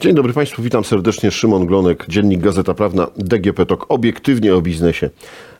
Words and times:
Dzień 0.00 0.14
dobry 0.14 0.32
Państwu, 0.32 0.62
witam 0.62 0.84
serdecznie. 0.84 1.30
Szymon 1.30 1.66
Glonek, 1.66 2.04
Dziennik 2.08 2.40
Gazeta 2.40 2.74
Prawna, 2.74 3.06
DGP 3.16 3.66
TOK, 3.66 3.86
obiektywnie 3.88 4.54
o 4.54 4.62
biznesie. 4.62 5.10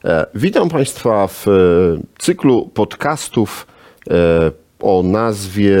E, 0.05 0.25
witam 0.35 0.69
Państwa 0.69 1.27
w 1.27 1.47
e, 1.47 1.51
cyklu 2.19 2.69
podcastów 2.73 3.67
e, 4.09 4.51
o 4.79 5.03
nazwie 5.03 5.77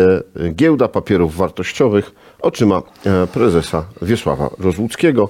Giełda 0.55 0.87
Papierów 0.87 1.35
Wartościowych 1.35 2.11
oczyma 2.41 2.81
prezesa 3.33 3.85
Wiesława 4.01 4.49
Rozłuckiego. 4.59 5.29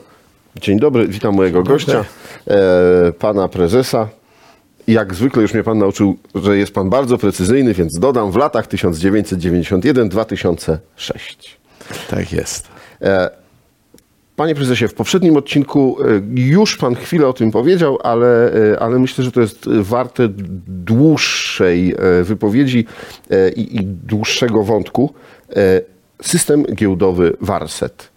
Dzień 0.56 0.80
dobry, 0.80 1.08
witam 1.08 1.36
mojego 1.36 1.64
gościa, 1.64 2.06
pana 3.20 3.48
prezesa. 3.48 4.08
Jak 4.88 5.14
zwykle 5.14 5.42
już 5.42 5.54
mnie 5.54 5.64
pan 5.64 5.78
nauczył, 5.78 6.18
że 6.36 6.58
jest 6.58 6.74
pan 6.74 6.90
bardzo 6.90 7.18
precyzyjny, 7.18 7.74
więc 7.74 8.00
dodam 8.00 8.32
w 8.32 8.36
latach 8.36 8.68
1991-2006. 8.68 10.78
Tak 12.10 12.34
jest. 12.34 12.68
E, 13.02 13.30
Panie 14.36 14.56
prezesie, 14.56 14.88
w 14.88 14.94
poprzednim 14.94 15.38
odcinku 15.38 15.98
e, 16.02 16.22
już 16.36 16.78
pan 16.78 16.96
chwilę 16.96 17.28
o 17.28 17.34
tym 17.34 17.52
powiedział, 17.52 17.98
ale, 18.04 18.54
e, 18.74 18.80
ale 18.80 19.00
myślę, 19.00 19.24
że 19.24 19.32
to 19.32 19.42
jest 19.42 19.70
warte 19.70 20.28
dłuższej 20.68 21.96
wypowiedzi 22.24 22.86
i, 23.56 23.76
i 23.76 23.86
dłuższego 23.86 24.64
wątku. 24.64 25.14
System 26.22 26.64
giełdowy 26.64 27.38
Warset. 27.42 28.10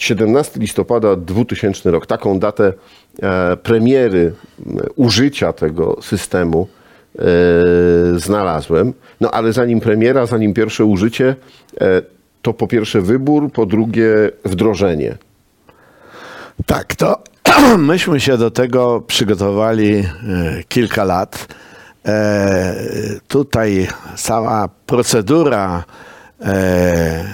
E, 0.00 0.02
17 0.02 0.60
listopada 0.60 1.16
2000 1.16 1.90
rok. 1.90 2.06
Taką 2.06 2.38
datę 2.38 2.72
e, 3.22 3.56
premiery 3.56 4.32
m, 4.66 4.76
użycia 4.96 5.52
tego 5.52 5.96
systemu 6.02 6.68
e, 7.18 7.22
znalazłem. 8.16 8.92
No 9.20 9.30
ale 9.30 9.52
zanim 9.52 9.80
premiera, 9.80 10.26
zanim 10.26 10.54
pierwsze 10.54 10.84
użycie, 10.84 11.36
e, 11.80 12.02
to 12.42 12.52
po 12.52 12.66
pierwsze 12.66 13.00
wybór, 13.00 13.52
po 13.52 13.66
drugie 13.66 14.30
wdrożenie. 14.44 15.18
Tak, 16.66 16.94
to 16.94 17.22
myśmy 17.78 18.20
się 18.20 18.38
do 18.38 18.50
tego 18.50 19.00
przygotowali 19.06 19.94
e, 19.94 20.04
kilka 20.68 21.04
lat. 21.04 21.46
E, 22.06 22.74
Tutaj 23.28 23.88
cała 24.16 24.68
procedura 24.86 25.84
e, 26.40 27.24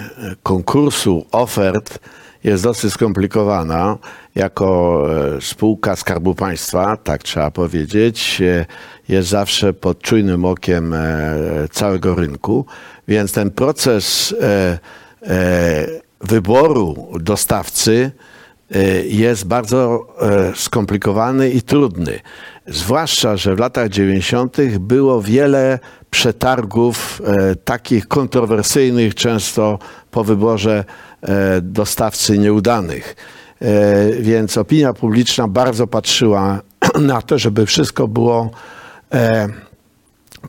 konkursu, 0.43 1.25
ofert 1.31 1.99
jest 2.43 2.63
dosyć 2.63 2.93
skomplikowana. 2.93 3.97
Jako 4.35 5.03
e, 5.37 5.41
spółka 5.41 5.95
Skarbu 5.95 6.35
Państwa, 6.35 6.97
tak 6.97 7.23
trzeba 7.23 7.51
powiedzieć, 7.51 8.41
e, 8.41 8.65
jest 9.09 9.29
zawsze 9.29 9.73
pod 9.73 10.01
czujnym 10.01 10.45
okiem 10.45 10.93
e, 10.93 10.97
całego 11.71 12.15
rynku, 12.15 12.65
więc 13.07 13.31
ten 13.31 13.51
proces 13.51 14.35
wyboru 16.21 17.07
dostawcy 17.19 18.11
jest 19.03 19.47
bardzo 19.47 20.07
skomplikowany 20.55 21.49
i 21.49 21.61
trudny. 21.61 22.19
Zwłaszcza, 22.67 23.37
że 23.37 23.55
w 23.55 23.59
latach 23.59 23.89
90. 23.89 24.57
było 24.79 25.21
wiele 25.21 25.79
przetargów 26.09 27.21
takich 27.65 28.07
kontrowersyjnych, 28.07 29.15
często 29.15 29.79
po 30.11 30.23
wyborze 30.23 30.83
dostawcy 31.61 32.37
nieudanych. 32.37 33.15
E, 33.61 34.11
Więc 34.19 34.57
opinia 34.57 34.93
publiczna 34.93 35.47
bardzo 35.47 35.87
patrzyła 35.87 36.61
na 36.99 37.21
to, 37.21 37.37
żeby 37.37 37.65
wszystko 37.65 38.07
było 38.07 38.51
e, 39.13 39.47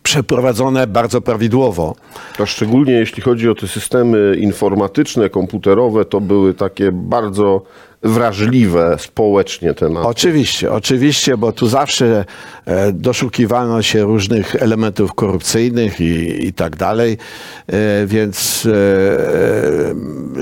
przeprowadzone 0.02 0.86
bardzo 0.86 1.20
prawidłowo. 1.20 1.96
To 2.36 2.46
szczególnie 2.46 2.92
jeśli 2.92 3.22
chodzi 3.22 3.48
o 3.48 3.54
te 3.54 3.68
systemy 3.68 4.36
informatyczne, 4.38 5.30
komputerowe, 5.30 6.04
to 6.04 6.20
były 6.20 6.54
takie 6.54 6.92
bardzo 6.92 7.62
wrażliwe 8.02 8.96
społecznie 8.98 9.74
tematy. 9.74 10.08
Oczywiście, 10.08 10.72
oczywiście, 10.72 11.36
bo 11.36 11.52
tu 11.52 11.66
zawsze 11.68 12.24
e, 12.66 12.92
doszukiwano 12.92 13.82
się 13.82 14.02
różnych 14.04 14.56
elementów 14.56 15.14
korupcyjnych 15.14 16.00
i, 16.00 16.46
i 16.46 16.52
tak 16.52 16.76
dalej, 16.76 17.18
e, 17.66 18.06
więc 18.06 18.66
e, 18.66 18.70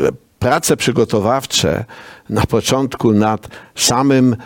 e, 0.09 0.26
prace 0.47 0.77
przygotowawcze 0.77 1.85
na 2.31 2.47
początku 2.47 3.13
nad 3.13 3.49
samym 3.75 4.33
e, 4.33 4.37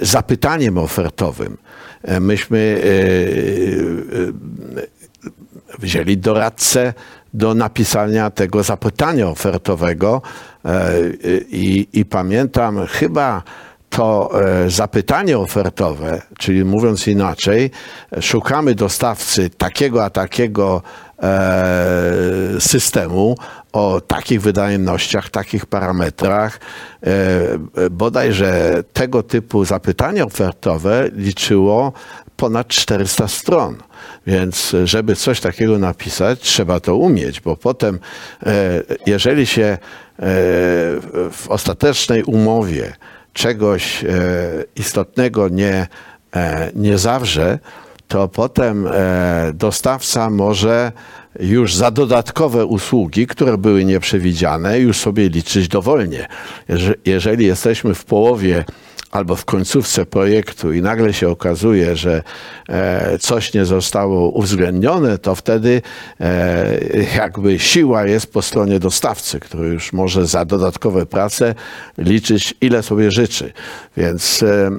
zapytaniem 0.00 0.78
ofertowym. 0.78 1.56
E, 2.02 2.20
Myśmy 2.20 2.82
e, 2.84 2.88
wzięli 5.78 6.18
doradcę 6.18 6.94
do 7.34 7.54
napisania 7.54 8.30
tego 8.30 8.62
zapytania 8.62 9.28
ofertowego 9.28 10.22
i, 11.50 11.88
i 11.92 12.04
pamiętam 12.04 12.86
chyba 12.86 13.42
to 13.90 14.30
zapytanie 14.68 15.38
ofertowe, 15.38 16.22
czyli 16.38 16.64
mówiąc 16.64 17.08
inaczej, 17.08 17.70
szukamy 18.20 18.74
dostawcy 18.74 19.50
takiego 19.50 20.04
a 20.04 20.10
takiego 20.10 20.82
systemu 22.58 23.36
o 23.72 24.00
takich 24.00 24.40
wydajnościach, 24.40 25.28
takich 25.30 25.66
parametrach. 25.66 26.60
E, 27.06 27.90
bodajże 27.90 28.82
tego 28.92 29.22
typu 29.22 29.64
zapytanie 29.64 30.24
ofertowe 30.24 31.10
liczyło 31.12 31.92
ponad 32.36 32.68
400 32.68 33.28
stron. 33.28 33.76
Więc 34.26 34.76
żeby 34.84 35.16
coś 35.16 35.40
takiego 35.40 35.78
napisać, 35.78 36.40
trzeba 36.40 36.80
to 36.80 36.96
umieć, 36.96 37.40
bo 37.40 37.56
potem, 37.56 37.98
e, 38.46 38.82
jeżeli 39.06 39.46
się 39.46 39.62
e, 39.62 39.78
w 41.30 41.44
ostatecznej 41.48 42.22
umowie 42.22 42.92
czegoś 43.32 44.04
istotnego 44.76 45.48
nie, 45.48 45.86
nie 46.74 46.98
zawrze, 46.98 47.58
to 48.08 48.28
potem 48.28 48.88
dostawca 49.54 50.30
może 50.30 50.92
już 51.40 51.74
za 51.74 51.90
dodatkowe 51.90 52.66
usługi, 52.66 53.26
które 53.26 53.58
były 53.58 53.84
nieprzewidziane, 53.84 54.78
już 54.78 54.96
sobie 54.96 55.28
liczyć 55.28 55.68
dowolnie. 55.68 56.28
Jeże- 56.68 56.94
Jeżeli 57.06 57.46
jesteśmy 57.46 57.94
w 57.94 58.04
połowie 58.04 58.64
albo 59.10 59.36
w 59.36 59.44
końcówce 59.44 60.06
projektu 60.06 60.72
i 60.72 60.82
nagle 60.82 61.12
się 61.12 61.28
okazuje, 61.28 61.96
że 61.96 62.22
e, 62.68 63.18
coś 63.18 63.54
nie 63.54 63.64
zostało 63.64 64.30
uwzględnione, 64.30 65.18
to 65.18 65.34
wtedy 65.34 65.82
e, 66.20 66.78
jakby 67.16 67.58
siła 67.58 68.06
jest 68.06 68.32
po 68.32 68.42
stronie 68.42 68.78
dostawcy, 68.78 69.40
który 69.40 69.68
już 69.68 69.92
może 69.92 70.26
za 70.26 70.44
dodatkowe 70.44 71.06
prace 71.06 71.54
liczyć 71.98 72.54
ile 72.60 72.82
sobie 72.82 73.10
życzy. 73.10 73.52
Więc 73.96 74.42
e, 74.42 74.70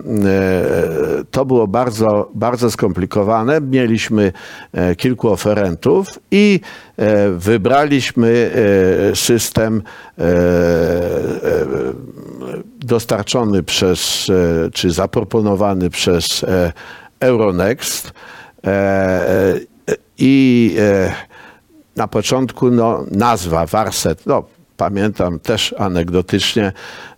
to 1.31 1.45
było 1.45 1.67
bardzo, 1.67 2.31
bardzo 2.35 2.71
skomplikowane. 2.71 3.61
Mieliśmy 3.61 4.31
kilku 4.97 5.29
oferentów 5.29 6.19
i 6.31 6.59
wybraliśmy 7.38 8.52
e, 9.12 9.16
system 9.16 9.81
e, 10.18 10.24
e, 10.24 10.31
dostarczony 12.79 13.63
przez, 13.63 14.28
e, 14.29 14.72
czy 14.72 14.91
zaproponowany 14.91 15.90
przez 15.90 16.44
e, 16.44 16.74
Euronext 17.19 18.12
e, 18.63 18.68
e, 18.68 19.59
i 20.18 20.75
e, 20.79 21.13
na 21.96 22.07
początku 22.07 22.72
no, 22.72 23.06
nazwa 23.12 23.66
Warset, 23.66 24.25
no, 24.25 24.44
pamiętam 24.78 25.40
też 25.40 25.75
anegdotycznie, 25.78 26.72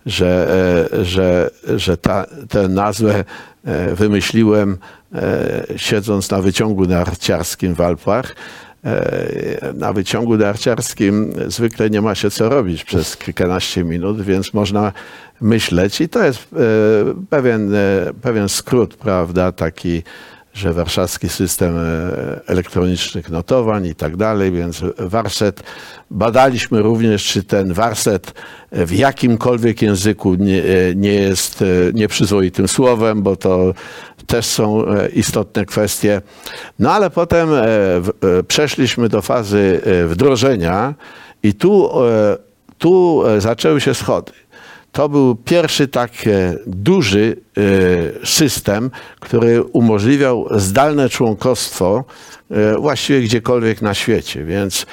że, 0.06 0.48
e, 0.92 1.04
że, 1.04 1.50
że 1.76 1.96
ta, 1.96 2.26
tę 2.48 2.68
nazwę 2.68 3.24
e, 3.64 3.94
wymyśliłem 3.94 4.78
e, 5.14 5.64
siedząc 5.76 6.30
na 6.30 6.42
wyciągu 6.42 6.86
narciarskim 6.86 7.74
w 7.74 7.80
Alpach. 7.80 8.34
E, 8.84 9.72
Na 9.74 9.92
wyciągu 9.92 10.36
narciarskim 10.36 11.32
zwykle 11.46 11.90
nie 11.90 12.00
ma 12.00 12.14
się 12.14 12.30
co 12.30 12.48
robić 12.48 12.84
przez 12.84 13.16
kilkanaście 13.16 13.84
minut, 13.84 14.22
więc 14.22 14.54
można 14.54 14.92
myśleć 15.40 16.00
i 16.00 16.08
to 16.08 16.24
jest 16.24 16.38
e, 16.42 16.56
pewien, 17.30 17.74
e, 17.74 17.78
pewien 18.22 18.48
skrót, 18.48 18.94
prawda, 18.96 19.52
taki, 19.52 20.02
że 20.54 20.72
warszawski 20.72 21.28
system 21.28 21.74
elektronicznych 22.46 23.30
notowań 23.30 23.86
i 23.86 23.94
tak 23.94 24.16
dalej, 24.16 24.52
więc 24.52 24.82
warset. 24.98 25.62
Badaliśmy 26.10 26.82
również, 26.82 27.24
czy 27.24 27.42
ten 27.42 27.72
warset 27.72 28.34
w 28.72 28.92
jakimkolwiek 28.92 29.82
języku 29.82 30.34
nie, 30.34 30.62
nie 30.96 31.14
jest 31.14 31.64
nieprzyzwoitym 31.94 32.68
słowem, 32.68 33.22
bo 33.22 33.36
to 33.36 33.74
też 34.26 34.46
są 34.46 34.86
e, 34.86 35.08
istotne 35.08 35.66
kwestie. 35.66 36.22
No 36.78 36.92
ale 36.92 37.10
potem 37.10 37.54
e, 37.54 37.64
e, 37.64 38.02
przeszliśmy 38.48 39.08
do 39.08 39.22
fazy 39.22 39.80
wdrożenia 40.06 40.94
i 41.42 41.54
tu, 41.54 41.90
tu 42.78 43.22
zaczęły 43.38 43.80
się 43.80 43.94
schody. 43.94 44.32
to 44.92 45.08
był 45.08 45.34
pierwszy 45.34 45.88
taki 45.88 46.30
duży 46.66 47.36
system, 48.24 48.90
który 49.20 49.62
umożliwiał 49.62 50.48
zdalne 50.50 51.08
członkostwo 51.08 52.04
właściwie 52.78 53.20
gdziekolwiek 53.20 53.82
na 53.82 53.94
świecie. 53.94 54.44
Więc 54.44 54.86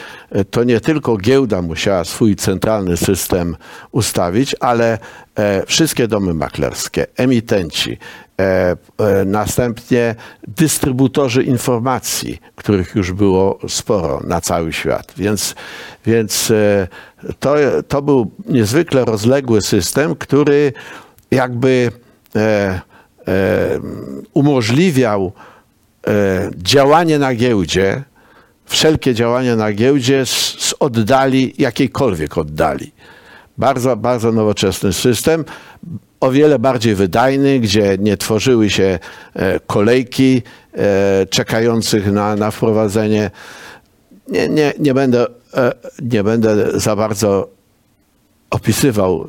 to 0.51 0.63
nie 0.63 0.79
tylko 0.79 1.17
giełda 1.17 1.61
musiała 1.61 2.03
swój 2.03 2.35
centralny 2.35 2.97
system 2.97 3.55
ustawić, 3.91 4.55
ale 4.59 4.97
wszystkie 5.67 6.07
domy 6.07 6.33
maklerskie, 6.33 7.07
emitenci, 7.17 7.97
następnie 9.25 10.15
dystrybutorzy 10.47 11.43
informacji, 11.43 12.39
których 12.55 12.95
już 12.95 13.11
było 13.11 13.59
sporo 13.67 14.21
na 14.27 14.41
cały 14.41 14.73
świat. 14.73 15.13
Więc, 15.17 15.55
więc 16.05 16.53
to, 17.39 17.55
to 17.87 18.01
był 18.01 18.31
niezwykle 18.47 19.05
rozległy 19.05 19.61
system, 19.61 20.15
który 20.15 20.73
jakby 21.31 21.91
e, 22.35 22.39
e, 23.27 23.79
umożliwiał 24.33 25.31
e, 26.07 26.51
działanie 26.57 27.19
na 27.19 27.35
giełdzie, 27.35 28.03
wszelkie 28.65 29.13
działania 29.13 29.55
na 29.55 29.73
giełdzie 29.73 30.25
z, 30.25 30.29
z 30.59 30.73
oddali, 30.79 31.53
jakiejkolwiek 31.57 32.37
oddali. 32.37 32.91
Bardzo, 33.61 33.95
bardzo 33.95 34.31
nowoczesny 34.31 34.93
system, 34.93 35.45
o 36.19 36.31
wiele 36.31 36.59
bardziej 36.59 36.95
wydajny, 36.95 37.59
gdzie 37.59 37.97
nie 37.99 38.17
tworzyły 38.17 38.69
się 38.69 38.99
e, 39.33 39.59
kolejki 39.59 40.41
e, 40.73 41.25
czekających 41.25 42.11
na, 42.11 42.35
na 42.35 42.51
wprowadzenie. 42.51 43.31
Nie, 44.27 44.49
nie, 44.49 44.73
nie, 44.79 44.93
będę, 44.93 45.27
e, 45.53 45.71
nie 46.01 46.23
będę 46.23 46.79
za 46.79 46.95
bardzo 46.95 47.49
opisywał 48.49 49.27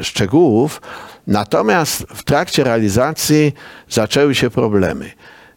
szczegółów, 0.00 0.82
natomiast 1.26 2.02
w 2.02 2.22
trakcie 2.22 2.64
realizacji 2.64 3.52
zaczęły 3.88 4.34
się 4.34 4.50
problemy. 4.50 5.10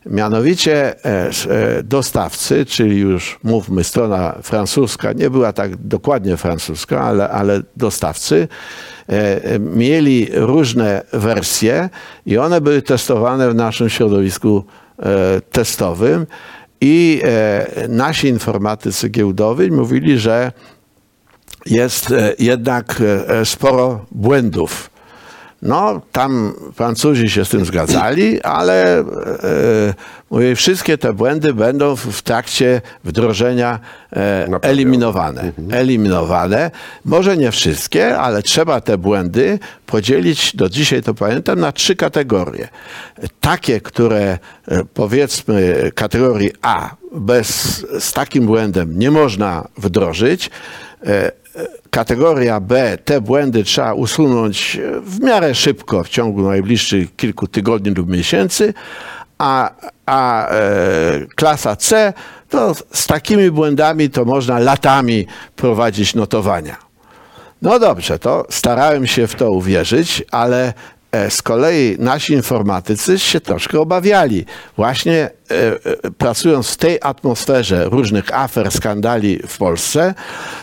Mianowicie 0.10 1.06
e, 1.06 1.30
e, 1.50 1.84
dostawcy, 1.84 2.66
czyli 2.66 2.98
już 3.00 3.40
mówmy 3.44 3.84
strona 3.84 4.36
francuska, 4.44 5.14
nie 5.14 5.30
była 5.30 5.54
tak 5.54 5.76
dokładnie 5.76 6.38
francuska, 6.38 7.02
ale, 7.02 7.30
ale 7.30 7.62
dostawcy, 7.76 8.48
e, 9.08 9.60
mieli 9.60 10.28
różne 10.34 11.02
wersje 11.14 11.90
i 12.26 12.38
one 12.38 12.62
były 12.62 12.82
testowane 12.82 13.50
w 13.50 13.56
naszym 13.56 13.90
środowisku 13.90 14.64
testowym. 15.52 16.28
I 16.82 17.22
nasi 17.90 18.28
informatycy 18.28 19.10
giełdowi 19.10 19.72
mówili, 19.72 20.20
że 20.20 20.52
jest 21.66 22.14
jednak 22.40 23.04
sporo 23.44 24.06
błędów 24.12 24.90
no, 25.62 26.02
tam 26.12 26.54
Francuzi 26.74 27.30
się 27.30 27.46
z 27.46 27.50
tym 27.50 27.66
zgadzali, 27.66 28.42
ale 28.42 29.00
e, 29.00 29.04
mówię, 30.32 30.56
wszystkie 30.56 30.98
te 30.98 31.14
błędy 31.14 31.54
będą 31.54 31.96
w, 31.96 32.00
w 32.00 32.22
trakcie 32.22 32.82
wdrożenia 33.04 33.80
e, 34.14 34.48
eliminowane. 34.62 35.42
Mhm. 35.42 35.74
Eliminowane. 35.74 36.72
Może 37.06 37.38
nie 37.38 37.52
wszystkie, 37.52 38.18
ale 38.18 38.44
trzeba 38.44 38.82
te 38.82 38.98
błędy 38.98 39.60
podzielić, 39.86 40.56
do 40.56 40.70
dzisiaj 40.70 41.04
to 41.04 41.14
pamiętam, 41.14 41.60
na 41.60 41.72
trzy 41.72 41.96
kategorie. 41.96 42.68
Takie, 43.42 43.82
które 43.82 44.40
e, 44.68 44.84
powiedzmy 44.94 45.92
kategorii 45.96 46.52
A, 46.62 46.96
bez, 47.12 47.48
z 48.00 48.14
takim 48.14 48.46
błędem 48.46 49.00
nie 49.00 49.12
można 49.12 49.68
wdrożyć. 49.78 50.50
E, 51.06 51.32
kategoria 51.90 52.60
B, 52.60 52.98
te 53.06 53.22
błędy 53.22 53.64
trzeba 53.64 53.94
usunąć 53.94 54.80
w 55.02 55.20
miarę 55.20 55.56
szybko, 55.56 56.04
w 56.04 56.10
ciągu 56.10 56.42
najbliższych 56.42 57.16
kilku 57.16 57.48
tygodni 57.48 57.92
lub 57.92 58.10
miesięcy, 58.10 58.74
a, 59.38 59.72
a 60.06 60.50
e, 60.50 60.56
klasa 61.36 61.76
C, 61.76 62.14
to 62.50 62.76
z 62.92 63.08
takimi 63.08 63.52
błędami 63.52 64.10
to 64.10 64.26
można 64.26 64.60
latami 64.60 65.28
prowadzić 65.56 66.16
notowania. 66.16 66.76
No 67.62 67.80
dobrze, 67.80 68.20
to 68.20 68.46
starałem 68.50 69.08
się 69.08 69.28
w 69.28 69.36
to 69.36 69.52
uwierzyć, 69.52 70.24
ale 70.32 70.74
E, 70.74 70.74
z 71.30 71.42
kolei 71.42 71.96
nasi 72.00 72.34
informatycy 72.34 73.20
się 73.20 73.42
troszkę 73.42 73.80
obawiali. 73.80 74.46
Właśnie 74.78 75.16
e, 75.16 75.30
e, 75.52 76.12
pracując 76.18 76.70
w 76.70 76.78
tej 76.78 77.00
atmosferze 77.02 77.86
różnych 77.86 78.36
afer, 78.36 78.72
skandali 78.72 79.40
w 79.48 79.58
Polsce, 79.58 80.14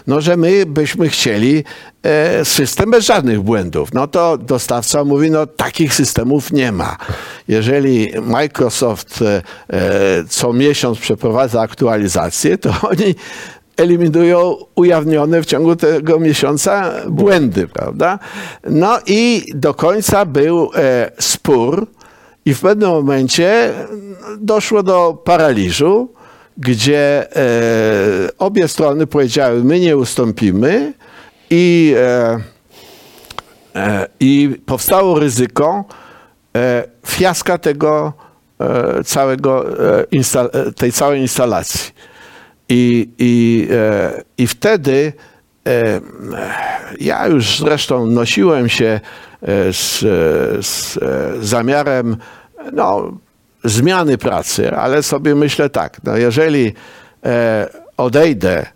no 0.06 0.20
że 0.20 0.36
my 0.36 0.66
byśmy 0.66 1.08
chcieli 1.08 1.64
system 2.44 2.90
bez 2.90 3.04
żadnych 3.04 3.40
błędów. 3.40 3.94
No 3.94 4.06
to 4.06 4.38
dostawca 4.38 5.04
mówi, 5.04 5.30
no 5.30 5.46
takich 5.46 5.94
systemów 5.94 6.52
nie 6.52 6.72
ma. 6.72 6.96
Jeżeli 7.48 8.12
Microsoft 8.22 9.24
co 10.28 10.52
miesiąc 10.52 10.98
przeprowadza 10.98 11.60
aktualizację, 11.60 12.58
to 12.58 12.74
oni 12.90 13.14
eliminują 13.76 14.56
ujawnione 14.74 15.42
w 15.42 15.46
ciągu 15.46 15.76
tego 15.76 16.20
miesiąca 16.20 16.92
błędy, 17.08 17.68
prawda? 17.68 18.18
No 18.70 18.98
i 19.06 19.44
do 19.54 19.74
końca 19.74 20.24
był 20.24 20.70
e, 20.74 21.10
spór 21.18 21.86
i 22.44 22.54
w 22.54 22.60
pewnym 22.60 22.90
momencie 22.90 23.72
doszło 24.38 24.82
do 24.82 25.22
paraliżu, 25.24 26.08
gdzie 26.58 27.36
e, 27.36 28.28
obie 28.38 28.68
strony 28.68 29.06
powiedziały, 29.06 29.64
my 29.64 29.80
nie 29.80 29.96
ustąpimy 29.96 30.92
i, 31.50 31.94
e, 31.96 32.40
e 33.74 34.06
i 34.20 34.56
powstało 34.66 35.18
ryzyko 35.18 35.84
e, 36.56 36.84
fiaska 37.06 37.58
tego 37.58 38.12
e, 38.60 39.04
całego, 39.04 39.64
tej 40.76 40.92
całej 40.92 41.20
instalacji. 41.20 41.94
I, 42.68 43.08
i, 43.18 43.68
e, 43.70 44.22
i 44.38 44.46
wtedy 44.46 45.12
e, 45.66 46.00
ja 47.00 47.26
już 47.26 47.58
zresztą 47.58 48.06
nosiłem 48.06 48.68
się 48.68 49.00
e, 49.42 49.72
z, 49.72 49.98
z 50.66 50.98
zamiarem 51.40 52.16
no, 52.72 53.12
zmiany 53.64 54.18
pracy, 54.18 54.76
ale 54.76 55.02
sobie 55.02 55.34
myślę 55.34 55.70
tak, 55.70 56.00
no 56.04 56.16
jeżeli 56.16 56.72
odejdę, 57.96 58.66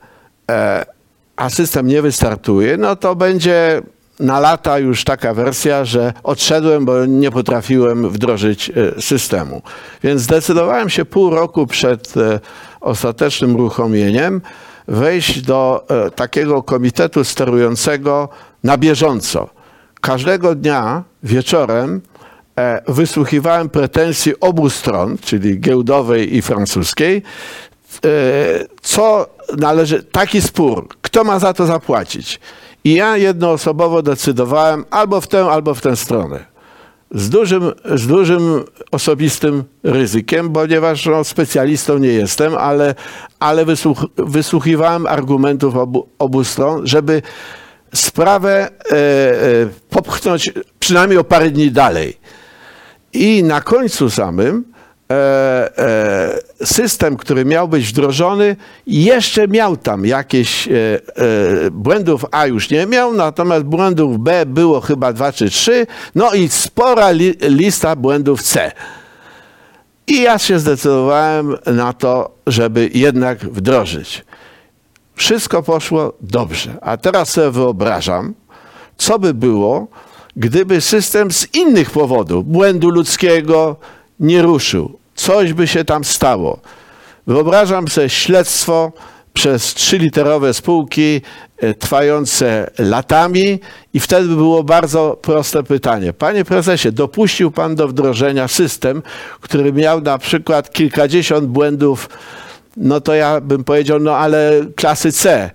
a 1.36 1.50
system 1.50 1.86
nie 1.86 2.02
wystartuje, 2.02 2.76
no 2.76 2.96
to 2.96 3.16
będzie 3.16 3.82
na 4.20 4.40
lata 4.40 4.78
już 4.78 5.04
taka 5.04 5.34
wersja, 5.34 5.84
że 5.84 6.12
odszedłem, 6.22 6.84
bo 6.84 7.06
nie 7.06 7.30
potrafiłem 7.30 8.10
wdrożyć 8.10 8.72
systemu. 9.00 9.62
Więc 10.02 10.22
zdecydowałem 10.22 10.90
się 10.90 11.04
pół 11.04 11.30
roku 11.30 11.66
przed 11.66 12.14
ostatecznym 12.80 13.54
uruchomieniem 13.54 14.40
wejść 14.88 15.40
do 15.40 15.84
e, 15.88 16.10
takiego 16.10 16.62
komitetu 16.62 17.24
sterującego 17.24 18.28
na 18.64 18.78
bieżąco. 18.78 19.48
Każdego 20.00 20.54
dnia 20.54 21.02
wieczorem 21.22 22.00
e, 22.58 22.82
wysłuchiwałem 22.88 23.68
pretensji 23.68 24.40
obu 24.40 24.70
stron, 24.70 25.18
czyli 25.18 25.60
giełdowej 25.60 26.36
i 26.36 26.42
francuskiej, 26.42 27.22
e, 28.04 28.10
co 28.82 29.26
należy, 29.56 30.02
taki 30.02 30.42
spór, 30.42 30.88
kto 31.02 31.24
ma 31.24 31.38
za 31.38 31.52
to 31.52 31.66
zapłacić. 31.66 32.40
I 32.88 32.94
ja 32.94 33.16
jednoosobowo 33.16 34.02
decydowałem 34.02 34.84
albo 34.90 35.20
w 35.20 35.26
tę, 35.26 35.44
albo 35.44 35.74
w 35.74 35.80
tę 35.80 35.96
stronę 35.96 36.44
z 37.10 37.30
dużym, 37.30 37.72
z 37.94 38.06
dużym 38.06 38.64
osobistym 38.90 39.64
ryzykiem, 39.82 40.52
ponieważ 40.52 41.06
no, 41.06 41.24
specjalistą 41.24 41.98
nie 41.98 42.08
jestem, 42.08 42.54
ale, 42.56 42.94
ale 43.40 43.64
wysłuch, 43.64 44.06
wysłuchiwałem 44.16 45.06
argumentów 45.06 45.76
obu, 45.76 46.08
obu 46.18 46.44
stron, 46.44 46.86
żeby 46.86 47.22
sprawę 47.94 48.68
e, 48.68 48.94
e, 48.94 48.98
popchnąć 49.90 50.52
przynajmniej 50.80 51.18
o 51.18 51.24
parę 51.24 51.50
dni 51.50 51.70
dalej. 51.70 52.18
I 53.12 53.42
na 53.42 53.60
końcu 53.60 54.10
samym 54.10 54.64
system, 56.64 57.16
który 57.16 57.44
miał 57.44 57.68
być 57.68 57.86
wdrożony, 57.86 58.56
jeszcze 58.86 59.48
miał 59.48 59.76
tam 59.76 60.06
jakieś 60.06 60.68
e, 60.68 60.70
błędów 61.70 62.24
A 62.30 62.46
już 62.46 62.70
nie 62.70 62.86
miał, 62.86 63.14
natomiast 63.14 63.64
błędów 63.64 64.18
B 64.18 64.46
było 64.46 64.80
chyba 64.80 65.12
dwa 65.12 65.32
czy 65.32 65.50
trzy, 65.50 65.86
no 66.14 66.34
i 66.34 66.48
spora 66.48 67.10
li 67.10 67.34
lista 67.40 67.96
błędów 67.96 68.42
C. 68.42 68.72
I 70.06 70.22
ja 70.22 70.38
się 70.38 70.58
zdecydowałem 70.58 71.56
na 71.66 71.92
to, 71.92 72.30
żeby 72.46 72.90
jednak 72.94 73.38
wdrożyć. 73.38 74.24
Wszystko 75.14 75.62
poszło 75.62 76.12
dobrze. 76.20 76.78
A 76.80 76.96
teraz 76.96 77.30
sobie 77.30 77.50
wyobrażam, 77.50 78.34
co 78.96 79.18
by 79.18 79.34
było, 79.34 79.86
gdyby 80.36 80.80
system 80.80 81.32
z 81.32 81.54
innych 81.54 81.90
powodów, 81.90 82.46
błędu 82.46 82.90
ludzkiego, 82.90 83.76
nie 84.20 84.42
ruszył 84.42 84.97
coś 85.18 85.52
by 85.52 85.66
się 85.66 85.84
tam 85.84 86.04
stało. 86.04 86.58
Wyobrażam 87.26 87.88
sobie 87.88 88.08
śledztwo 88.08 88.92
przez 89.34 89.74
trzyliterowe 89.74 90.54
spółki 90.54 91.20
e, 91.58 91.74
trwające 91.74 92.70
latami 92.78 93.60
i 93.94 94.00
wtedy 94.00 94.28
było 94.28 94.64
bardzo 94.64 95.18
proste 95.22 95.62
pytanie. 95.62 96.12
Panie 96.12 96.44
prezesie, 96.44 96.92
dopuścił 96.92 97.50
pan 97.50 97.74
do 97.74 97.88
wdrożenia 97.88 98.48
system, 98.48 99.02
który 99.40 99.72
miał 99.72 100.00
na 100.00 100.18
przykład 100.18 100.72
kilkadziesiąt 100.72 101.46
błędów, 101.46 102.08
no 102.76 103.00
to 103.00 103.14
ja 103.14 103.40
bym 103.40 103.64
powiedział, 103.64 103.98
no 104.00 104.16
ale 104.16 104.52
klasy 104.76 105.12
C. 105.12 105.50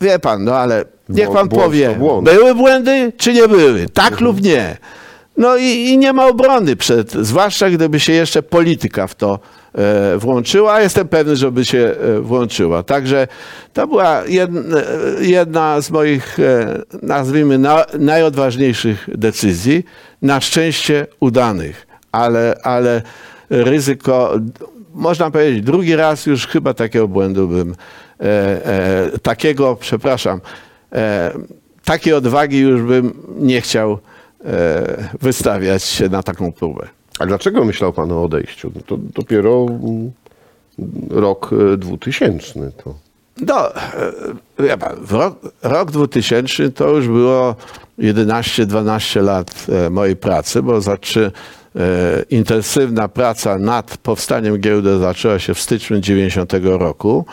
Wie 0.00 0.18
pan, 0.18 0.44
no 0.44 0.56
ale 0.56 0.84
niech 1.08 1.26
pan 1.30 1.48
Błąd 1.48 1.64
powie, 1.64 1.94
błąd. 1.98 2.24
były 2.30 2.54
błędy 2.54 3.12
czy 3.16 3.32
nie 3.32 3.48
były? 3.48 3.86
Tak 3.94 4.20
lub 4.20 4.42
nie? 4.42 4.76
No 5.36 5.56
i, 5.56 5.64
i 5.64 5.98
nie 5.98 6.12
ma 6.12 6.26
obrony 6.26 6.76
przed, 6.76 7.12
zwłaszcza 7.12 7.70
gdyby 7.70 8.00
się 8.00 8.12
jeszcze 8.12 8.42
polityka 8.42 9.06
w 9.06 9.14
to 9.14 9.38
e, 9.74 10.18
włączyła. 10.18 10.80
Jestem 10.80 11.08
pewny, 11.08 11.36
że 11.36 11.52
by 11.52 11.64
się 11.64 11.78
e, 11.78 12.20
włączyła. 12.20 12.82
Także 12.82 13.28
to 13.72 13.86
była 13.86 14.22
jedna, 14.26 14.78
jedna 15.20 15.80
z 15.80 15.90
moich, 15.90 16.40
e, 16.40 16.82
nazwijmy, 17.02 17.58
na, 17.58 17.84
najodważniejszych 17.98 19.08
decyzji. 19.14 19.84
Na 20.22 20.40
szczęście 20.40 21.06
udanych, 21.20 21.86
ale, 22.12 22.56
ale 22.62 23.02
ryzyko, 23.50 24.34
można 24.94 25.30
powiedzieć, 25.30 25.62
drugi 25.62 25.96
raz 25.96 26.26
już 26.26 26.46
chyba 26.46 26.74
takiego 26.74 27.08
błędu 27.08 27.48
bym, 27.48 27.74
e, 28.20 28.24
e, 28.24 29.18
takiego, 29.18 29.76
przepraszam, 29.80 30.40
e, 30.92 31.32
takiej 31.84 32.12
odwagi 32.12 32.58
już 32.58 32.82
bym 32.82 33.12
nie 33.38 33.60
chciał 33.60 33.92
e, 33.92 34.15
wystawiać 35.20 35.82
się 35.82 36.08
na 36.08 36.22
taką 36.22 36.52
próbę. 36.52 36.88
A 37.18 37.26
dlaczego 37.26 37.64
myślał 37.64 37.92
pan 37.92 38.12
o 38.12 38.22
odejściu? 38.22 38.72
No 38.74 38.80
To 38.86 38.96
dopiero 38.98 39.66
mm, 39.68 40.12
rok 41.10 41.50
e, 41.72 41.76
2000 41.76 42.72
to. 42.84 42.94
No, 43.46 43.74
e, 43.76 44.12
wie 44.58 44.78
pan, 44.78 44.96
rok, 45.10 45.38
rok 45.62 45.90
2000 45.90 46.70
to 46.70 46.88
już 46.88 47.08
było 47.08 47.56
11-12 47.98 49.22
lat 49.22 49.66
e, 49.68 49.90
mojej 49.90 50.16
pracy, 50.16 50.62
bo 50.62 50.80
zaczy, 50.80 51.32
e, 51.76 51.80
intensywna 52.30 53.08
praca 53.08 53.58
nad 53.58 53.96
powstaniem 53.96 54.58
giełdy 54.58 54.98
zaczęła 54.98 55.38
się 55.38 55.54
w 55.54 55.60
styczniu 55.60 56.00
90 56.00 56.52
roku, 56.62 57.24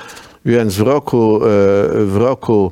więc 0.45 0.75
w 0.75 0.81
roku, 0.81 1.35
e, 1.35 1.39
w 2.05 2.17
roku 2.17 2.71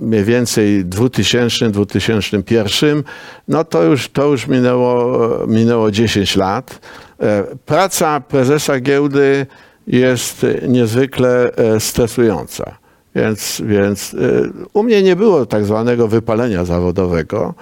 mniej 0.00 0.24
więcej 0.24 0.86
2000-2001, 0.86 3.02
no 3.48 3.64
to 3.64 3.82
już, 3.82 4.08
to 4.08 4.26
już 4.26 4.46
minęło, 4.46 5.18
minęło 5.46 5.90
10 5.90 6.36
lat. 6.36 6.80
E, 7.20 7.44
Praca 7.66 8.20
prezesa 8.20 8.80
giełdy 8.80 9.46
jest 9.86 10.46
niezwykle 10.68 11.56
e, 11.56 11.80
stresująca. 11.80 12.78
Więc, 13.14 13.62
więc 13.64 14.14
e, 14.14 14.18
u 14.72 14.82
mnie 14.82 15.02
nie 15.02 15.16
było 15.16 15.46
tak 15.46 15.64
zwanego 15.64 16.08
wypalenia 16.08 16.64
zawodowego. 16.64 17.54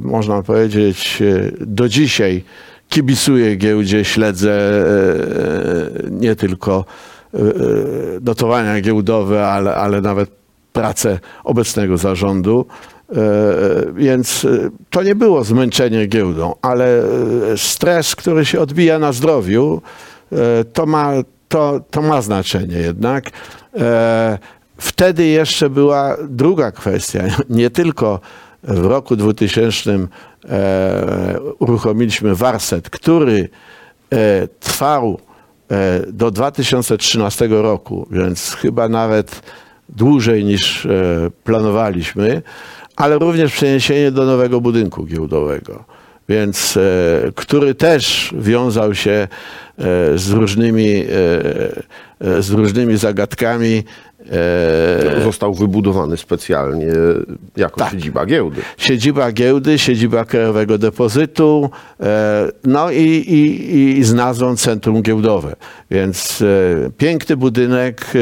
Można 0.00 0.42
powiedzieć, 0.42 1.22
do 1.60 1.88
dzisiaj 1.88 2.44
kibicuję 2.88 3.56
giełdzie, 3.56 4.04
śledzę 4.04 4.84
nie 6.10 6.36
tylko 6.36 6.84
notowania 8.22 8.80
giełdowe, 8.80 9.46
ale, 9.46 9.74
ale 9.74 10.00
nawet 10.00 10.39
pracę 10.80 11.18
obecnego 11.44 11.98
zarządu. 11.98 12.66
E, 12.66 13.14
Więc 13.94 14.44
e, 14.44 14.70
to 14.90 15.02
nie 15.02 15.14
było 15.14 15.44
zmęczenie 15.44 16.06
giełdą, 16.06 16.54
ale 16.62 17.02
e, 17.02 17.04
stres, 17.56 18.16
który 18.16 18.44
się 18.44 18.60
odbija 18.60 18.98
na 18.98 19.12
zdrowiu, 19.12 19.82
e, 20.32 20.64
to 20.64 20.86
ma, 20.86 21.12
to, 21.48 21.80
to 21.90 22.02
ma 22.02 22.22
znaczenie 22.22 22.76
jednak. 22.76 23.24
E, 23.76 24.38
Wtedy 24.80 25.26
jeszcze 25.26 25.70
była 25.70 26.16
druga 26.28 26.72
kwestia. 26.72 27.22
Nie 27.50 27.70
tylko 27.70 28.20
w 28.64 28.86
roku 28.86 29.16
2000 29.16 29.90
e, 30.48 31.40
uruchomiliśmy 31.58 32.34
Warset, 32.34 32.90
który 32.90 33.48
e, 34.12 34.48
trwał 34.60 35.18
e, 35.70 36.00
do 36.12 36.30
2013 36.30 37.48
roku, 37.50 38.06
więc 38.10 38.52
chyba 38.54 38.88
nawet 38.88 39.42
dłużej 39.96 40.44
niż 40.44 40.86
e, 40.86 40.90
planowaliśmy, 41.44 42.42
ale 42.96 43.18
również 43.18 43.52
przeniesienie 43.52 44.10
do 44.10 44.24
nowego 44.24 44.60
budynku 44.60 45.04
giełdowego, 45.04 45.84
więc 46.28 46.76
e, 46.76 46.80
który 47.34 47.74
też 47.74 48.34
wiązał 48.38 48.94
się 48.94 49.10
e, 49.10 49.28
z 50.18 50.30
różnymi, 50.30 51.04
z 52.40 52.50
różnymi 52.50 52.96
zagadkami. 52.96 53.84
Został 55.24 55.54
wybudowany 55.54 56.16
specjalnie 56.16 56.86
jako 57.56 57.80
Tak. 57.80 57.90
siedziba 57.90 58.26
giełdy. 58.26 58.60
siedziba 58.78 59.32
giełdy, 59.32 59.78
siedziba 59.78 60.24
Krajowego 60.24 60.78
Depozytu, 60.78 61.70
no 62.64 62.90
i, 62.90 63.04
i, 63.04 63.98
i 63.98 64.04
z 64.04 64.14
nazwą 64.14 64.56
Centrum 64.56 65.02
Giełdowe. 65.02 65.56
Więc 65.90 66.44
piękny 66.98 67.36
budynek, 67.36 68.12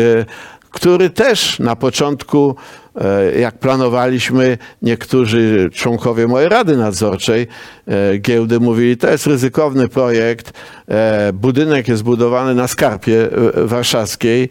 który 0.71 1.11
też 1.11 1.59
na 1.59 1.77
początku, 1.77 2.57
e, 3.01 3.41
jak 3.41 3.59
planowaliśmy, 3.59 4.59
niektórzy 4.83 5.71
członkowie 5.75 6.27
mojej 6.27 6.49
Rady 6.49 6.77
Nadzorczej 6.77 7.47
e, 7.87 8.19
giełdy 8.19 8.61
mówili, 8.61 8.97
to 8.97 9.11
jest 9.11 9.27
ryzykowny 9.27 9.89
projekt, 9.89 10.53
e, 10.89 11.33
budynek 11.33 11.89
jest 11.89 12.03
budowany 12.03 12.55
na 12.55 12.69
skarpie 12.69 13.29
warszawskiej, 13.55 14.49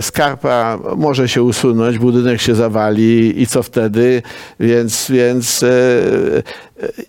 Skarpa 0.00 0.78
może 0.96 1.28
się 1.28 1.42
usunąć, 1.42 1.98
budynek 1.98 2.40
się 2.40 2.54
zawali 2.54 3.42
i 3.42 3.46
co 3.46 3.62
wtedy? 3.62 4.22
Więc, 4.60 5.10
więc 5.10 5.64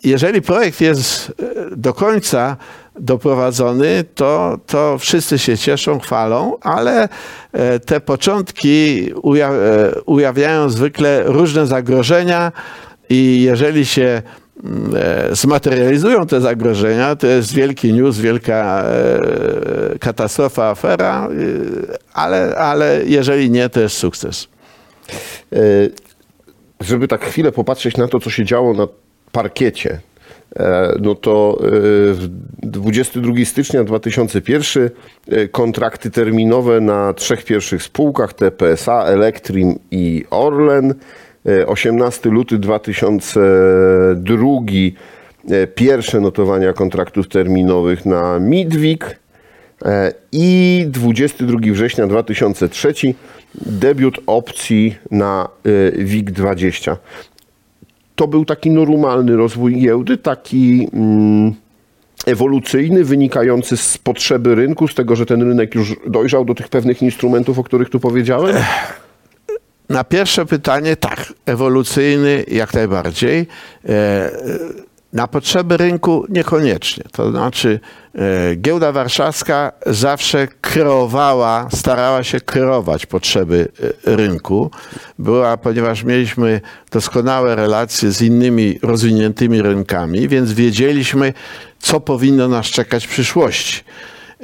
jeżeli 0.04 0.42
projekt 0.42 0.82
jest 0.82 1.34
do 1.72 1.94
końca 1.94 2.58
doprowadzony, 3.00 4.04
to, 4.16 4.58
to 4.68 4.98
wszyscy 4.98 5.40
się 5.40 5.58
cieszą, 5.58 6.00
chwalą, 6.00 6.58
ale 6.62 7.10
e, 7.52 7.80
te 7.80 8.00
początki 8.00 9.10
uja, 9.22 9.50
e, 9.50 10.02
ujawniają 10.06 10.70
zwykle 10.70 11.24
różne 11.26 11.68
zagrożenia 11.68 12.52
i 13.10 13.42
jeżeli 13.42 13.86
się 13.86 14.22
mm, 14.64 14.94
e, 14.96 15.36
zmaterializują 15.36 16.28
te 16.28 16.42
zagrożenia, 16.42 17.16
to 17.16 17.28
jest 17.28 17.54
wielki 17.54 17.94
news, 17.94 18.18
wielka 18.18 18.86
katastrofa, 20.00 20.70
afera, 20.70 21.28
ale, 22.14 22.56
ale 22.56 23.02
jeżeli 23.06 23.50
nie, 23.52 23.70
to 23.70 23.80
jest 23.80 23.98
sukces. 23.98 24.48
Żeby 26.80 27.08
tak 27.08 27.26
chwilę 27.26 27.52
popatrzeć 27.52 27.98
na 27.98 28.08
to, 28.08 28.20
co 28.20 28.30
się 28.30 28.46
działo 28.46 28.74
na 28.74 28.88
parkiecie, 29.32 30.00
no 31.00 31.16
to 31.16 31.58
e, 31.62 31.70
w 32.14 32.28
22 32.64 33.46
stycznia 33.46 33.84
2001 33.84 34.90
e, 35.28 35.48
kontrakty 35.48 36.12
terminowe 36.12 36.82
na 36.82 37.14
trzech 37.14 37.46
pierwszych 37.46 37.84
spółkach 37.84 38.34
TPSA, 38.34 39.04
Elektrim 39.04 39.80
i 39.92 40.26
Orlen. 40.30 40.94
E, 41.46 41.68
18 41.68 42.30
luty 42.30 42.58
2002 42.58 44.46
e, 45.50 45.68
pierwsze 45.68 46.20
notowania 46.20 46.74
kontraktów 46.74 47.28
terminowych 47.28 48.06
na 48.06 48.40
Midwik. 48.40 49.20
E, 49.86 50.14
I 50.32 50.86
22 50.90 51.58
września 51.72 52.08
2003 52.08 52.94
debiut 53.56 54.20
opcji 54.28 54.96
na 55.12 55.50
e, 55.66 55.70
WIG20. 56.06 56.96
To 58.20 58.28
był 58.28 58.46
taki 58.46 58.70
normalny 58.70 59.36
rozwój 59.36 59.76
giełdy, 59.76 60.18
taki 60.18 60.88
mm, 60.94 61.54
ewolucyjny, 62.26 63.04
wynikający 63.04 63.78
z 63.78 63.98
potrzeby 63.98 64.56
rynku, 64.56 64.88
z 64.88 64.96
tego, 64.96 65.16
że 65.16 65.26
ten 65.26 65.42
rynek 65.42 65.76
już 65.76 65.96
dojrzał 66.08 66.46
do 66.46 66.56
tych 66.56 66.70
pewnych 66.70 67.02
instrumentów, 67.02 67.60
o 67.60 67.64
których 67.64 67.90
tu 67.90 68.00
powiedziałem. 68.00 68.56
Na 69.90 70.04
pierwsze 70.04 70.46
pytanie, 70.46 70.96
tak, 70.96 71.34
ewolucyjny 71.46 72.46
jak 72.48 72.74
najbardziej. 72.74 73.48
E, 73.90 74.32
Na 75.14 75.28
potrzeby 75.28 75.78
rynku 75.78 76.26
niekoniecznie. 76.30 77.04
To 77.12 77.32
znaczy, 77.32 77.80
e, 78.16 78.56
giełda 78.56 78.92
warszawska 78.92 79.72
zawsze 79.86 80.48
kreowała, 80.62 81.68
starała 81.74 82.24
się 82.24 82.42
kreować 82.42 83.06
potrzeby 83.06 83.68
e, 84.06 84.16
rynku. 84.16 84.72
Była, 85.20 85.58
ponieważ 85.58 86.04
mieliśmy 86.04 86.62
doskonałe 86.92 87.56
relacje 87.56 88.12
z 88.12 88.22
innymi 88.22 88.80
rozwiniętymi 88.82 89.62
rynkami, 89.62 90.28
więc 90.28 90.52
wiedzieliśmy, 90.52 91.34
co 91.80 92.00
powinno 92.00 92.48
nas 92.48 92.66
czekać 92.66 93.08
w 93.08 93.10
przyszłości. 93.10 93.84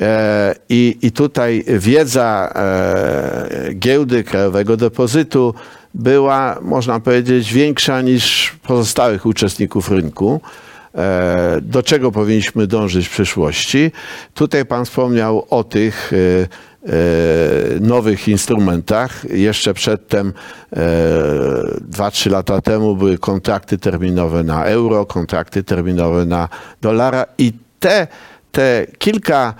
E, 0.01 0.55
I, 0.69 0.97
I 1.01 1.11
tutaj 1.11 1.63
wiedza 1.67 2.53
e, 2.55 3.73
giełdy 3.73 4.23
Krajowego 4.23 4.77
Depozytu 4.77 5.53
była, 5.93 6.59
można 6.61 6.99
powiedzieć, 6.99 7.53
większa 7.53 8.01
niż 8.01 8.55
pozostałych 8.63 9.25
uczestników 9.25 9.91
rynku. 9.91 10.41
E, 10.95 11.57
Do 11.61 11.83
czego 11.83 12.11
powinniśmy 12.11 12.67
dążyć 12.67 13.07
w 13.07 13.11
przyszłości? 13.11 13.91
Tutaj 14.33 14.65
Pan 14.65 14.85
wspomniał 14.85 15.45
o 15.49 15.63
tych, 15.63 16.11
nowych 17.81 18.27
instrumentach. 18.27 19.25
Jeszcze 19.29 19.73
przedtem, 19.73 20.33
2-3 21.91 22.31
lata 22.31 22.61
temu, 22.61 22.95
były 22.95 23.17
kontrakty 23.17 23.77
terminowe 23.77 24.43
na 24.43 24.65
euro, 24.65 25.05
kontrakty 25.05 25.63
terminowe 25.63 26.25
na 26.25 26.49
dolara 26.81 27.25
i 27.37 27.53
te, 27.79 28.07
te 28.51 28.87
kilka 28.97 29.53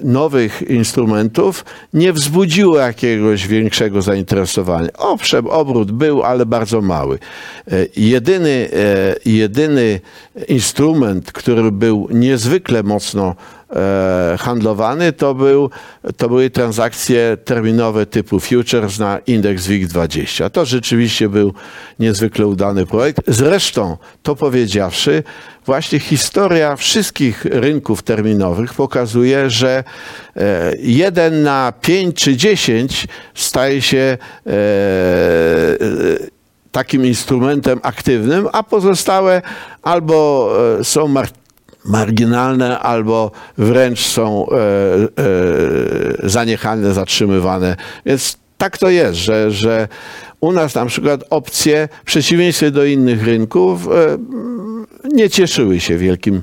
nowych 0.00 0.62
instrumentów 0.62 1.64
nie 1.94 2.12
wzbudziło 2.12 2.78
jakiegoś 2.78 3.46
większego 3.46 4.02
zainteresowania. 4.02 4.88
Owszem, 4.98 5.46
obrót 5.46 5.92
był, 5.92 6.22
ale 6.22 6.46
bardzo 6.46 6.80
mały. 6.80 7.18
E, 7.72 7.86
jedyny, 7.96 8.68
e, 8.72 9.30
jedyny 9.30 10.00
instrument, 10.48 11.32
który 11.32 11.72
był 11.72 12.08
niezwykle 12.10 12.82
mocno 12.82 13.34
e, 13.34 13.57
handlowany, 14.38 15.12
to, 15.12 15.34
był, 15.34 15.70
to 16.16 16.28
były 16.28 16.50
transakcje 16.50 17.36
terminowe 17.44 18.06
typu 18.06 18.40
futures 18.40 18.98
na 18.98 19.18
indeks 19.18 19.66
WIG20. 19.68 20.50
To 20.50 20.64
rzeczywiście 20.64 21.28
był 21.28 21.54
niezwykle 21.98 22.46
udany 22.46 22.86
projekt. 22.86 23.20
Zresztą, 23.26 23.96
to 24.22 24.36
powiedziawszy, 24.36 25.22
właśnie 25.66 26.00
historia 26.00 26.76
wszystkich 26.76 27.44
rynków 27.44 28.02
terminowych 28.02 28.74
pokazuje, 28.74 29.50
że 29.50 29.84
e, 30.36 30.72
jeden 30.78 31.42
na 31.42 31.72
5 31.80 32.16
czy 32.16 32.36
10 32.36 33.06
staje 33.34 33.82
się 33.82 34.18
e, 34.46 34.50
e, 34.50 34.58
takim 36.72 37.06
instrumentem 37.06 37.80
aktywnym, 37.82 38.48
a 38.52 38.62
pozostałe 38.62 39.42
albo 39.82 40.50
e, 40.80 40.84
są 40.84 41.08
marginalne, 41.88 42.78
albo 42.78 43.30
wręcz 43.58 44.06
są 44.06 44.46
e, 44.50 44.54
e, 44.54 46.28
zaniechane, 46.28 46.92
zatrzymywane. 46.92 47.76
Więc 48.06 48.38
tak 48.58 48.78
to 48.78 48.90
jest, 48.90 49.18
że, 49.18 49.50
że 49.50 49.88
u 50.40 50.52
nas 50.52 50.74
na 50.74 50.86
przykład 50.86 51.24
opcje, 51.30 51.88
w 52.02 52.04
przeciwieństwie 52.04 52.70
do 52.70 52.84
innych 52.84 53.24
rynków, 53.24 53.88
e, 53.88 54.18
nie 55.12 55.30
cieszyły 55.30 55.80
się 55.80 55.98
wielkim 55.98 56.42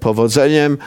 powodzeniem. 0.00 0.78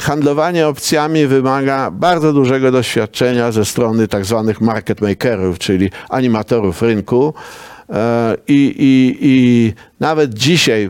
Handlowanie 0.00 0.68
opcjami 0.68 1.26
wymaga 1.26 1.90
bardzo 1.90 2.32
dużego 2.32 2.72
doświadczenia 2.72 3.52
ze 3.52 3.64
strony 3.64 4.08
tak 4.08 4.24
zwanych 4.24 4.60
market 4.60 5.00
makerów, 5.00 5.58
czyli 5.58 5.90
animatorów 6.08 6.82
rynku. 6.82 7.34
E, 7.90 8.36
I, 8.48 8.74
i, 8.78 9.16
I 9.20 9.72
nawet 10.00 10.34
dzisiaj, 10.34 10.84
e, 10.84 10.88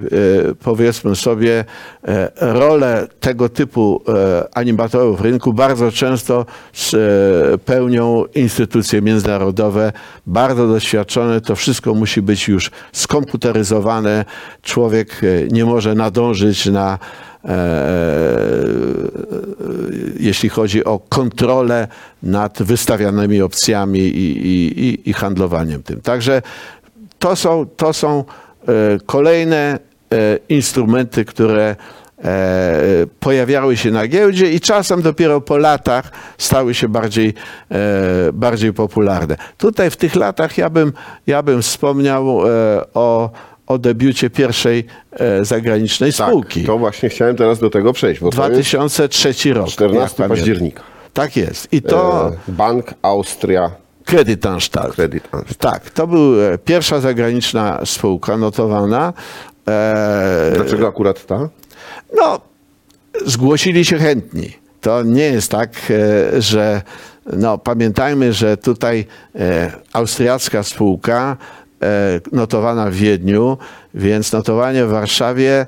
powiedzmy 0.54 1.16
sobie, 1.16 1.64
e, 2.08 2.30
rolę 2.36 3.08
tego 3.20 3.48
typu 3.48 4.02
animatorów 4.54 5.20
rynku 5.20 5.52
bardzo 5.52 5.92
często 5.92 6.46
pełnią 7.64 8.24
instytucje 8.34 9.02
międzynarodowe, 9.02 9.92
bardzo 10.26 10.68
doświadczone. 10.68 11.40
To 11.40 11.56
wszystko 11.56 11.94
musi 11.94 12.22
być 12.22 12.48
już 12.48 12.70
skomputeryzowane. 12.92 14.24
Człowiek 14.62 15.20
nie 15.50 15.64
może 15.64 15.94
nadążyć 15.94 16.66
na 16.66 16.98
jeśli 20.20 20.48
chodzi 20.48 20.84
o 20.84 20.98
kontrolę 20.98 21.88
nad 22.22 22.62
wystawianymi 22.62 23.42
opcjami 23.42 24.00
i, 24.00 24.46
i, 24.46 25.10
i 25.10 25.12
handlowaniem 25.12 25.82
tym. 25.82 26.00
Także 26.00 26.42
to 27.18 27.36
są, 27.36 27.66
to 27.76 27.92
są 27.92 28.24
e, 28.68 28.72
kolejne 29.06 29.78
e, 30.12 30.16
instrumenty, 30.48 31.24
które 31.24 31.76
e, 32.24 32.26
pojawiały 33.20 33.76
się 33.76 33.90
na 33.90 34.06
giełdzie 34.08 34.52
i 34.52 34.60
czasem 34.60 35.02
dopiero 35.02 35.40
po 35.40 35.56
latach 35.58 36.10
stały 36.38 36.74
się 36.74 36.88
bardziej, 36.88 37.34
bardziej 38.32 38.72
popularne. 38.72 39.36
Tutaj 39.58 39.90
w 39.90 39.96
tych 39.96 40.14
latach 40.16 40.58
ja 40.58 40.70
bym, 40.70 40.92
ja 41.26 41.42
bym 41.42 41.62
wspomniał 41.62 42.40
o, 42.94 43.30
o 43.66 43.78
debiucie 43.78 44.30
pierwszej 44.30 44.84
e, 45.12 45.44
zagranicznej 45.44 46.12
Tak, 46.12 46.28
spółki. 46.28 46.64
to 46.64 46.78
właśnie 46.78 47.08
chciałem 47.08 47.36
teraz 47.36 47.58
do 47.58 47.70
tego 47.70 47.92
przejść, 47.92 48.20
bo 48.20 48.30
to 48.30 48.48
jest 48.50 48.70
2003 48.70 49.54
rok. 49.54 49.68
14 49.68 50.02
jak 50.02 50.10
pamiętam. 50.16 50.36
października. 50.36 50.82
Tak 51.12 51.36
jest. 51.36 51.72
I 51.72 51.82
to 51.82 52.28
E, 52.28 52.52
Bank 52.52 52.94
Austria 53.02 53.70
Kreditanstalt. 54.06 54.94
Credit 54.94 55.24
Anstalt. 55.32 55.58
Tak, 55.58 55.90
to 55.90 56.06
była 56.06 56.58
pierwsza 56.64 57.00
zagraniczna 57.00 57.80
spółka 57.84 58.36
notowana. 58.36 59.12
E, 59.68 60.52
Dlaczego 60.54 60.88
akurat 60.88 61.26
ta? 61.26 61.48
no, 62.16 62.40
zgłosili 63.26 63.84
się 63.84 63.98
chętni. 63.98 64.52
To 64.80 65.02
nie 65.02 65.24
jest 65.24 65.50
tak, 65.50 65.70
e, 65.90 66.42
że 66.42 66.82
no, 67.32 67.58
pamiętajmy, 67.58 68.32
że 68.32 68.56
tutaj 68.56 69.06
e, 69.34 69.72
austriacka 69.92 70.62
spółka 70.62 71.36
e, 71.82 72.20
notowana 72.32 72.90
w 72.90 72.94
Wiedniu, 72.94 73.58
więc 73.94 74.32
notowanie 74.32 74.84
w 74.84 74.90
Warszawie 74.90 75.66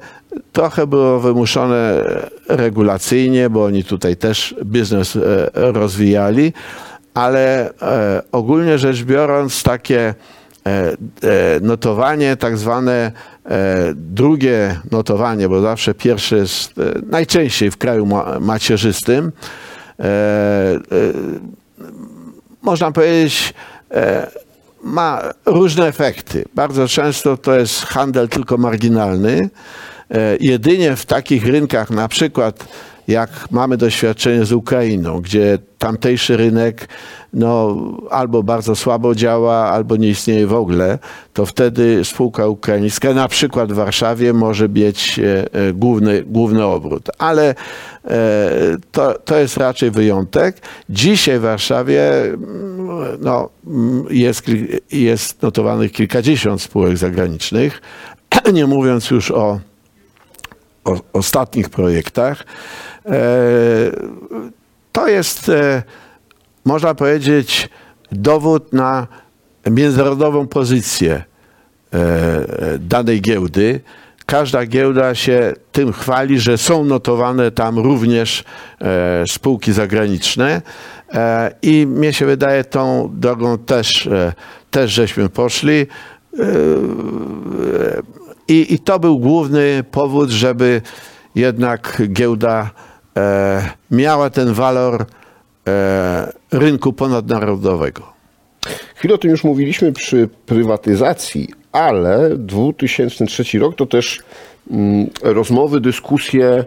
trochę 0.53 0.87
było 0.87 1.20
wymuszone 1.20 2.05
regulacyjnie, 2.48 3.51
bo 3.51 3.64
oni 3.64 3.85
tutaj 3.85 4.16
też 4.16 4.55
biznes 4.64 5.16
e, 5.16 5.20
rozwijali, 5.55 6.53
ale 7.18 7.70
e, 7.70 8.22
ogólnie 8.33 8.78
rzecz 8.78 9.02
biorąc 9.02 9.62
takie 9.62 10.00
e, 10.00 10.14
e, 10.66 10.94
notowanie, 11.61 12.37
tak 12.37 12.59
zwane 12.59 13.12
e, 13.46 13.92
drugie 13.94 14.81
notowanie, 14.90 15.48
bo 15.48 15.61
zawsze 15.61 15.94
pierwsze 15.94 16.37
jest 16.37 16.78
e, 16.78 16.83
najczęściej 17.11 17.70
w 17.70 17.76
kraju 17.76 18.07
ma, 18.07 18.40
macierzystym, 18.40 19.33
można 22.62 22.92
powiedzieć, 22.92 23.54
ma 24.83 25.22
różne 25.46 25.87
efekty. 25.87 26.44
Bardzo 26.54 26.88
często 26.88 27.37
to 27.37 27.54
jest 27.54 27.83
handel 27.83 28.28
tylko 28.28 28.57
marginalny. 28.57 29.50
Jedynie 30.40 30.96
w 30.96 31.07
takich 31.07 31.46
rynkach, 31.46 31.90
na 31.90 32.09
przykład 32.09 32.68
jak 33.09 33.31
mamy 33.51 33.77
doświadczenie 33.77 34.44
z 34.44 34.53
Ukrainą, 34.53 35.21
gdzie 35.21 35.59
tamtejszy 35.79 36.37
rynek 36.37 36.88
no, 37.33 37.77
albo 38.11 38.42
bardzo 38.42 38.77
słabo 38.77 39.14
działa, 39.14 39.55
albo 39.55 39.97
nie 39.97 40.09
istnieje 40.09 40.47
w 40.47 40.55
ogóle, 40.55 40.99
to 41.33 41.47
wtedy 41.47 42.05
spółka 42.05 42.47
ukraińska, 42.47 43.14
na 43.14 43.29
przykład 43.29 43.73
w 43.73 43.75
Warszawie, 43.75 44.33
może 44.33 44.68
mieć 44.68 45.18
e, 45.18 45.55
e, 45.55 45.73
główny, 45.73 46.23
główny 46.23 46.64
obrót. 46.64 47.11
Ale 47.18 47.55
e, 48.05 48.14
to, 48.92 49.18
to 49.25 49.38
jest 49.38 49.57
raczej 49.57 49.90
wyjątek. 49.90 50.57
Dzisiaj 50.90 51.38
w 51.38 51.42
Warszawie 51.42 52.23
mm, 52.23 52.38
no, 53.21 53.49
mm, 53.66 54.05
jest, 54.11 54.44
jest 54.92 55.42
notowanych 55.42 55.92
kilkadziesiąt 55.92 56.62
spółek 56.62 56.97
zagranicznych, 56.97 57.83
nie 58.53 58.66
mówiąc 58.66 59.11
już 59.11 59.31
o 59.31 59.61
o 60.88 61.01
ostatnich 61.12 61.68
projektach. 61.68 62.44
E, 63.09 63.90
To 64.92 65.09
jest, 65.09 65.49
e, 65.49 65.83
można 66.64 66.94
powiedzieć, 66.94 67.68
dowód 68.12 68.73
na 68.73 69.07
międzynarodową 69.71 70.47
pozycję 70.47 71.25
e, 71.94 71.99
danej 72.79 73.21
giełdy. 73.21 73.81
Każda 74.27 74.66
giełda 74.66 75.14
się 75.14 75.55
tym 75.73 75.92
chwali, 75.92 76.40
że 76.40 76.59
są 76.59 76.85
notowane 76.85 77.51
tam 77.51 77.79
również 77.79 78.44
spółki 79.29 79.73
zagraniczne 79.73 80.62
i 81.62 81.87
mnie 81.87 82.12
się 82.12 82.27
wydaje 82.27 82.64
tą 82.64 83.11
drogą 83.14 83.59
też, 83.59 84.09
też 84.71 84.90
żeśmy 84.92 85.29
poszli. 85.29 85.87
I, 88.49 88.75
I 88.75 88.79
to 88.79 88.99
był 88.99 89.18
główny 89.18 89.85
powód, 89.90 90.31
żeby 90.31 90.83
jednak 91.35 92.03
giełda 92.12 92.71
miała 93.90 94.31
ten 94.31 94.52
walor 94.52 95.07
e, 95.68 96.33
rynku 96.52 96.92
ponadnarodowego. 96.92 98.02
Chwilę 98.94 99.14
o 99.14 99.18
tym 99.18 99.31
już 99.31 99.44
mówiliśmy 99.44 99.92
przy 99.92 100.28
prywatyzacji, 100.46 101.48
ale 101.72 102.31
2003 102.37 103.59
rok 103.59 103.76
to 103.76 103.87
też 103.87 104.20
mm, 104.70 105.07
rozmowy, 105.22 105.81
dyskusje 105.81 106.64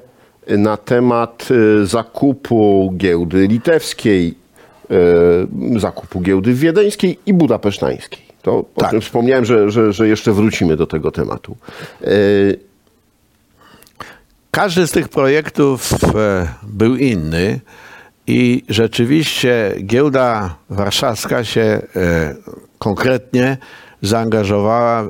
na 0.48 0.78
temat 0.78 1.48
e, 1.82 1.86
zakupu 1.86 2.94
giełdy 2.98 3.48
litewskiej, 3.48 4.34
e, 5.76 5.80
zakupu 5.80 6.22
giełdy 6.22 6.54
wiedeńskiej 6.54 7.20
i 7.26 7.34
budapesztańskiej. 7.34 8.32
To 8.42 8.58
o 8.58 8.66
Tak. 8.76 8.92
tym 8.92 9.02
wspomniałem, 9.02 9.46
że, 9.46 9.72
że, 9.72 9.94
że 9.94 10.08
jeszcze 10.08 10.32
wrócimy 10.34 10.78
do 10.78 10.88
tego 10.88 11.12
tematu. 11.12 11.58
Każdy 14.52 14.88
z 14.88 14.92
tych 14.92 15.10
projektów 15.10 15.94
e, 15.94 16.48
był 16.64 16.96
inny 16.96 17.60
i 18.28 18.64
rzeczywiście 18.70 19.76
giełda 19.84 20.56
warszawska 20.70 21.44
się 21.44 21.62
e, 21.62 21.82
konkretnie 22.80 23.58
zaangażowała 24.02 25.02
e, 25.02 25.08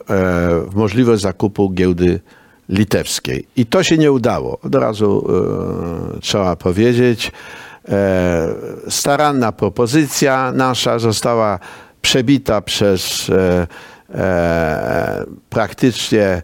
w 0.67 0.71
możliwość 0.75 1.21
zakupu 1.21 1.69
giełdy 1.69 2.19
litewskiej. 2.69 3.47
I 3.55 3.65
to 3.65 3.83
się 3.83 3.97
nie 3.97 4.11
udało. 4.11 4.59
Od 4.59 4.75
razu 4.75 5.27
trzeba 6.21 6.55
powiedzieć. 6.55 7.31
staranna 8.89 9.51
propozycja 9.51 10.51
nasza 10.51 10.99
została 10.99 11.59
przebita 12.01 12.61
przez 12.61 13.31
praktycznie 15.49 16.41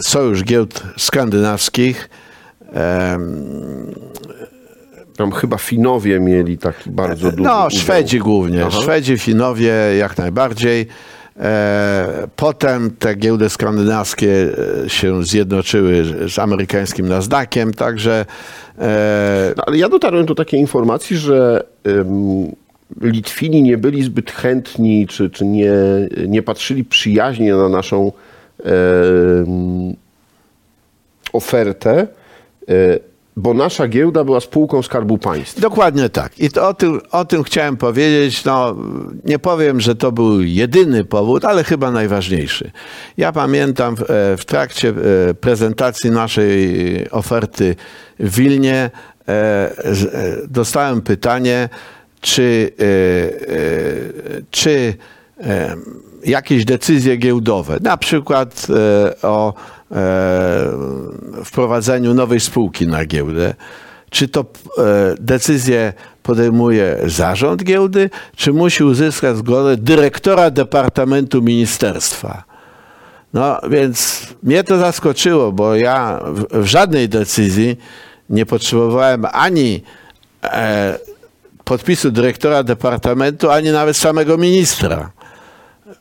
Sojusz 0.00 0.44
Giełd 0.44 0.82
Skandynawskich. 0.98 2.08
E, 2.74 3.18
Tam 5.16 5.32
chyba 5.32 5.58
Finowie 5.58 6.20
mieli 6.20 6.58
taki 6.58 6.90
bardzo 6.90 7.30
duży 7.30 7.42
no, 7.42 7.66
udział. 7.66 7.80
Szwedzi 7.80 8.18
głównie. 8.18 8.66
Aha. 8.66 8.80
Szwedzi, 8.82 9.18
Finowie 9.18 9.72
jak 9.98 10.18
najbardziej. 10.18 10.86
E, 11.40 12.28
potem 12.36 12.90
te 12.90 13.14
giełdy 13.14 13.48
skandynawskie 13.48 14.48
e, 14.84 14.88
się 14.88 15.24
zjednoczyły 15.24 16.04
z 16.28 16.38
amerykańskim 16.38 17.08
Nasdaqiem, 17.08 17.74
także 17.74 18.26
e, 18.78 19.54
No, 19.56 19.62
ale 19.66 19.78
ja 19.78 19.88
dotarłem 19.88 20.26
do 20.26 20.34
takiej 20.34 20.60
informacji, 20.60 21.16
że 21.16 21.64
Litwini 23.00 23.62
nie 23.62 23.78
byli 23.78 24.02
zbyt 24.02 24.30
chętni, 24.30 25.06
czy, 25.06 25.30
czy 25.30 25.44
nie, 25.44 25.72
nie 26.28 26.42
patrzyli 26.42 26.84
przyjaźnie 26.84 27.54
na 27.54 27.68
naszą 27.68 28.12
ofertę, 31.32 32.06
e, 32.68 32.98
bo 33.36 33.54
nasza 33.54 33.88
giełda 33.88 34.24
była 34.24 34.40
spółką 34.40 34.82
Skarbu 34.82 35.18
Państwa. 35.18 35.60
Dokładnie 35.60 36.08
tak. 36.08 36.38
I 36.38 36.50
to 36.50 36.68
o, 36.68 36.74
tym, 36.74 37.00
o 37.10 37.24
tym 37.24 37.42
chciałem 37.42 37.76
powiedzieć. 37.76 38.44
No, 38.44 38.76
nie 39.24 39.38
powiem, 39.38 39.80
że 39.80 39.94
to 39.94 40.12
był 40.12 40.40
jedyny 40.40 41.04
powód, 41.04 41.44
ale 41.44 41.64
chyba 41.64 41.90
najważniejszy. 41.90 42.70
Ja 43.16 43.32
pamiętam 43.32 43.96
w, 43.96 44.00
e, 44.00 44.36
w 44.36 44.44
trakcie 44.44 44.88
e, 44.88 45.34
prezentacji 45.34 46.10
naszej 46.10 47.10
oferty 47.10 47.76
w 48.18 48.36
Wilnie 48.36 48.90
dostałem 50.48 51.02
pytanie, 51.02 51.68
czy, 52.20 52.72
czy 54.50 54.94
jakieś 56.24 56.64
decyzje 56.64 57.16
giełdowe, 57.16 57.78
na 57.80 57.96
przykład 57.96 58.66
e, 58.70 59.22
o 59.22 59.54
e, 59.92 59.94
wprowadzeniu 61.44 62.14
nowej 62.14 62.40
spółki 62.40 62.86
na 62.86 63.04
giełdę, 63.04 63.54
czy 64.10 64.28
to 64.28 64.40
e, 64.40 64.44
decyzję 65.20 65.92
podejmuje 66.22 66.98
zarząd 67.06 67.64
giełdy, 67.64 68.10
czy 68.36 68.52
musi 68.52 68.84
uzyskać 68.84 69.36
zgodę 69.36 69.76
dyrektora 69.76 70.50
Departamentu 70.50 71.42
Ministerstwa. 71.42 72.44
No 73.34 73.60
więc 73.70 74.26
mnie 74.42 74.64
to 74.64 74.78
zaskoczyło, 74.78 75.52
bo 75.52 75.74
ja 75.74 76.20
w, 76.24 76.62
w 76.62 76.66
żadnej 76.66 77.08
decyzji 77.08 77.76
nie 78.30 78.46
potrzebowałem 78.46 79.26
ani 79.32 79.82
e, 80.44 80.98
podpisu 81.64 82.10
dyrektora 82.10 82.62
departamentu, 82.62 83.50
ani 83.50 83.70
nawet 83.70 83.96
samego 83.96 84.38
ministra, 84.38 85.10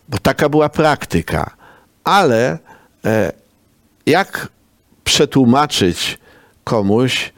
bo 0.09 0.17
taka 0.17 0.49
była 0.49 0.69
praktyka. 0.69 1.51
Ale 2.03 2.57
e, 3.05 3.31
jak 4.05 4.47
przetłumaczyć 5.03 6.17
komuś 6.63 7.33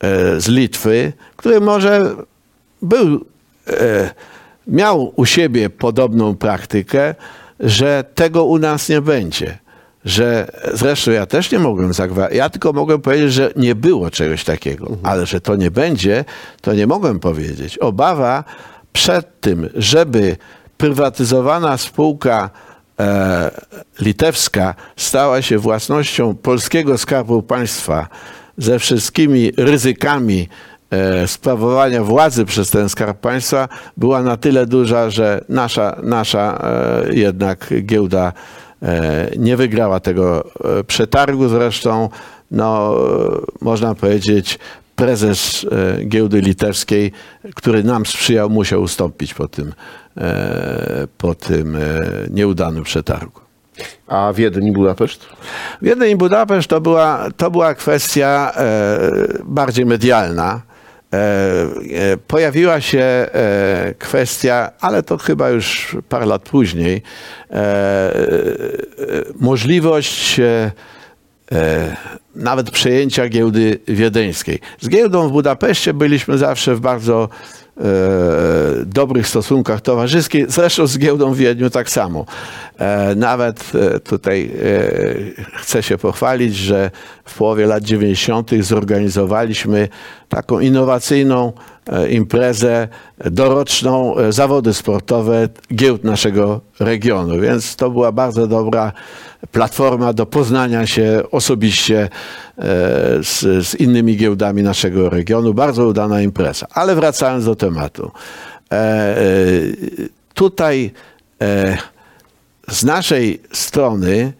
e, 0.00 0.40
z 0.40 0.48
Litwy, 0.48 1.12
który 1.36 1.60
może 1.60 2.14
był, 2.82 3.24
e, 3.68 4.10
miał 4.66 5.12
u 5.16 5.26
siebie 5.26 5.70
podobną 5.70 6.36
praktykę, 6.36 7.14
że 7.60 8.04
tego 8.14 8.44
u 8.44 8.58
nas 8.58 8.88
nie 8.88 9.00
będzie. 9.00 9.58
Że 10.04 10.50
zresztą 10.74 11.10
ja 11.10 11.26
też 11.26 11.50
nie 11.50 11.58
mogłem 11.58 11.92
zagwarantować, 11.92 12.38
ja 12.38 12.50
tylko 12.50 12.72
mogłem 12.72 13.00
powiedzieć, 13.00 13.32
że 13.32 13.50
nie 13.56 13.74
było 13.74 14.10
czegoś 14.10 14.44
takiego, 14.44 14.96
ale 15.02 15.26
że 15.26 15.40
to 15.40 15.56
nie 15.56 15.70
będzie, 15.70 16.24
to 16.60 16.74
nie 16.74 16.86
mogłem 16.86 17.20
powiedzieć. 17.20 17.78
Obawa 17.78 18.44
przed 18.92 19.40
tym, 19.40 19.70
żeby 19.74 20.36
prywatyzowana 20.84 21.78
spółka 21.78 22.50
e, 23.00 23.50
litewska 24.00 24.74
stała 24.96 25.42
się 25.42 25.58
własnością 25.58 26.34
polskiego 26.34 26.98
skarbu 26.98 27.42
państwa 27.42 28.08
ze 28.58 28.78
wszystkimi 28.78 29.52
ryzykami 29.56 30.48
e, 30.90 31.28
sprawowania 31.28 32.04
władzy 32.04 32.44
przez 32.44 32.70
ten 32.70 32.88
skarb 32.88 33.20
państwa 33.20 33.68
była 33.96 34.22
na 34.22 34.36
tyle 34.36 34.66
duża, 34.66 35.10
że 35.10 35.44
nasza, 35.48 35.96
nasza 36.02 36.58
e, 37.08 37.14
jednak 37.14 37.74
giełda 37.82 38.32
nie 39.38 39.56
wygrała 39.56 40.00
tego 40.00 40.50
przetargu. 40.86 41.48
Zresztą, 41.48 42.08
no, 42.50 42.94
można 43.60 43.94
powiedzieć, 43.94 44.58
prezes 44.96 45.66
giełdy 46.06 46.40
litewskiej, 46.40 47.12
który 47.54 47.84
nam 47.84 48.06
sprzyjał, 48.06 48.50
musiał 48.50 48.82
ustąpić 48.82 49.34
po 49.34 49.48
tym, 49.48 49.72
po 51.18 51.34
tym 51.34 51.76
e, 51.76 51.80
nieudanym 52.30 52.84
przetargu. 52.84 53.40
A 54.06 54.32
Wiedeń 54.32 54.66
i 54.66 54.72
Budapeszt? 54.72 55.26
Wiedeń 55.82 56.10
i 56.10 56.16
Budapeszt 56.16 56.68
to 56.68 56.80
była, 56.80 57.28
to 57.36 57.50
była 57.50 57.74
kwestia 57.74 58.52
e, 58.56 59.10
bardziej 59.44 59.86
medialna. 59.86 60.62
E, 61.12 62.16
pojawiła 62.26 62.80
się 62.80 63.26
kwestia, 63.98 64.70
ale 64.80 65.02
to 65.02 65.18
chyba 65.18 65.50
już 65.50 65.96
parę 66.08 66.26
lat 66.26 66.42
później, 66.42 67.02
możliwość 69.40 70.40
nawet 72.34 72.70
przejęcia 72.70 73.28
giełdy 73.28 73.78
wiedeńskiej. 73.88 74.60
Z 74.80 74.88
giełdą 74.88 75.28
w 75.28 75.32
Budapeszcie 75.32 75.94
byliśmy 75.94 76.38
zawsze 76.38 76.74
w 76.74 76.80
bardzo 76.80 77.28
e, 77.78 78.84
dobrych 78.86 79.28
stosunkach 79.28 79.80
towarzyskich, 79.80 80.50
zresztą 80.50 80.86
z 80.86 80.98
giełdą 80.98 81.32
w 81.32 81.36
Wiedniu 81.36 81.70
tak 81.70 81.90
samo. 81.90 82.26
E, 82.78 83.14
nawet 83.14 83.72
e, 83.74 84.00
tutaj 84.00 84.50
chcę 85.56 85.82
się 85.82 85.98
pochwalić, 85.98 86.56
że 86.56 86.90
w 87.24 87.38
połowie 87.38 87.66
lat 87.66 87.84
90. 87.84 88.50
zorganizowaliśmy 88.60 89.88
taką 90.28 90.60
innowacyjną 90.60 91.52
imprezę 92.10 92.88
doroczną, 93.18 94.16
e, 94.16 94.32
zawody 94.32 94.74
sportowe 94.74 95.48
giełd 95.74 96.04
naszego 96.04 96.60
regionu, 96.80 97.40
więc 97.40 97.76
to 97.76 97.90
była 97.90 98.12
bardzo 98.12 98.46
dobra 98.46 98.92
platforma 99.52 100.12
do 100.12 100.26
poznania 100.26 100.86
się 100.86 101.22
osobiście 101.30 102.02
e, 102.02 102.08
z, 103.22 103.66
z 103.66 103.74
innymi 103.74 104.16
giełdami 104.16 104.62
naszego 104.62 105.10
regionu. 105.10 105.54
Bardzo 105.54 105.86
udana 105.86 106.22
impreza. 106.22 106.66
Ale 106.70 106.94
wracając 106.94 107.44
do 107.44 107.56
tematu. 107.56 108.10
E, 108.72 108.74
e, 108.76 109.22
tutaj 110.34 110.90
e, 111.40 111.78
z 112.68 112.84
naszej 112.84 113.42
strony, 113.52 114.32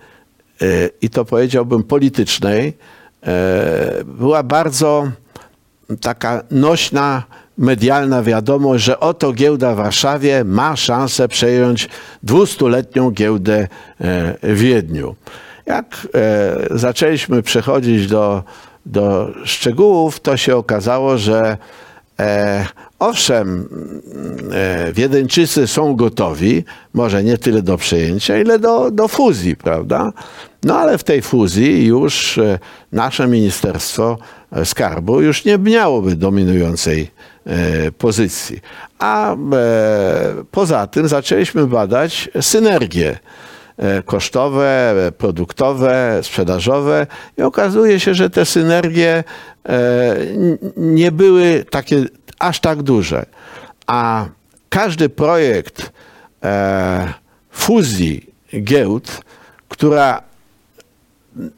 e, 0.62 0.66
i 1.02 1.10
to 1.10 1.24
powiedziałbym 1.24 1.82
politycznej, 1.82 2.72
e, 3.26 4.04
była 4.04 4.42
bardzo 4.42 5.10
taka 6.00 6.42
nośna, 6.50 7.22
medialna 7.58 8.22
wiadomość, 8.22 8.84
że 8.84 9.00
oto 9.00 9.32
giełda 9.32 9.74
w 9.74 9.76
Warszawie 9.76 10.44
ma 10.44 10.76
szansę 10.76 11.28
przejąć 11.28 11.88
200-letnią 12.26 13.12
giełdę 13.12 13.54
e, 13.54 13.68
w 14.42 14.58
Wiedniu. 14.58 15.16
Jak 15.66 16.08
e, 16.14 16.78
zaczęliśmy 16.78 17.42
przechodzić 17.42 18.06
do, 18.06 18.42
do 18.86 19.30
szczegółów, 19.44 20.20
to 20.20 20.36
się 20.36 20.56
okazało, 20.56 21.18
że 21.18 21.56
e, 22.20 22.66
owszem, 22.98 23.68
e, 24.52 24.92
Wiedeńczycy 24.92 25.66
są 25.66 25.96
gotowi, 25.96 26.64
może 26.94 27.24
nie 27.24 27.38
tyle 27.38 27.62
do 27.62 27.76
przejęcia, 27.76 28.38
ile 28.38 28.58
do, 28.58 28.90
do 28.90 29.08
fuzji, 29.08 29.56
prawda? 29.56 30.12
No 30.64 30.78
ale 30.78 30.98
w 30.98 31.04
tej 31.04 31.22
fuzji 31.22 31.86
już 31.86 32.38
e, 32.38 32.58
nasze 32.92 33.26
Ministerstwo 33.26 34.18
e, 34.52 34.64
Skarbu 34.64 35.20
już 35.20 35.44
nie 35.44 35.58
miałoby 35.58 36.16
dominującej 36.16 37.10
e, 37.46 37.92
pozycji. 37.92 38.60
A 38.98 39.36
poza 40.50 40.86
tym 40.86 41.08
zaczęliśmy 41.08 41.66
badać 41.66 42.30
synergie 42.40 43.18
kosztowe, 44.04 44.94
produktowe, 45.18 46.20
sprzedażowe 46.22 47.06
i 47.38 47.42
okazuje 47.42 48.00
się, 48.00 48.14
że 48.14 48.30
te 48.30 48.44
synergie 48.44 49.24
nie 50.76 51.12
były 51.12 51.64
takie 51.70 52.04
aż 52.38 52.60
tak 52.60 52.82
duże. 52.82 53.26
A 53.86 54.26
każdy 54.68 55.08
projekt 55.08 55.92
fuzji 57.50 58.26
giełd, 58.62 59.20
która 59.68 60.22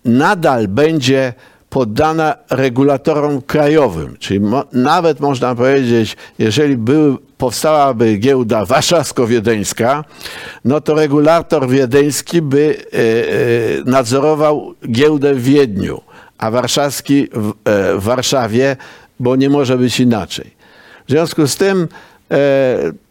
nadal 0.04 0.68
będzie 0.68 1.32
poddana 1.70 2.34
regulatorom 2.50 3.42
krajowym. 3.42 4.16
Czyli 4.18 4.40
mo, 4.40 4.64
nawet 4.72 5.20
można 5.20 5.54
powiedzieć, 5.54 6.16
jeżeli 6.38 6.76
był, 6.76 7.18
powstałaby 7.38 8.16
giełda 8.16 8.64
warszawsko-wiedeńska, 8.64 10.04
no 10.64 10.80
to 10.80 10.94
regulator 10.94 11.68
wiedeński 11.68 12.42
by 12.42 12.76
e, 12.76 12.98
e, 12.98 13.90
nadzorował 13.90 14.74
giełdę 14.90 15.34
w 15.34 15.42
Wiedniu, 15.42 16.00
a 16.38 16.50
warszawski 16.50 17.28
w, 17.32 17.52
e, 17.64 17.96
w 17.98 18.02
Warszawie 18.02 18.76
bo 19.20 19.36
nie 19.36 19.50
może 19.50 19.78
być 19.78 20.00
inaczej. 20.00 20.50
W 21.06 21.10
związku 21.10 21.46
z 21.46 21.56
tym 21.56 21.88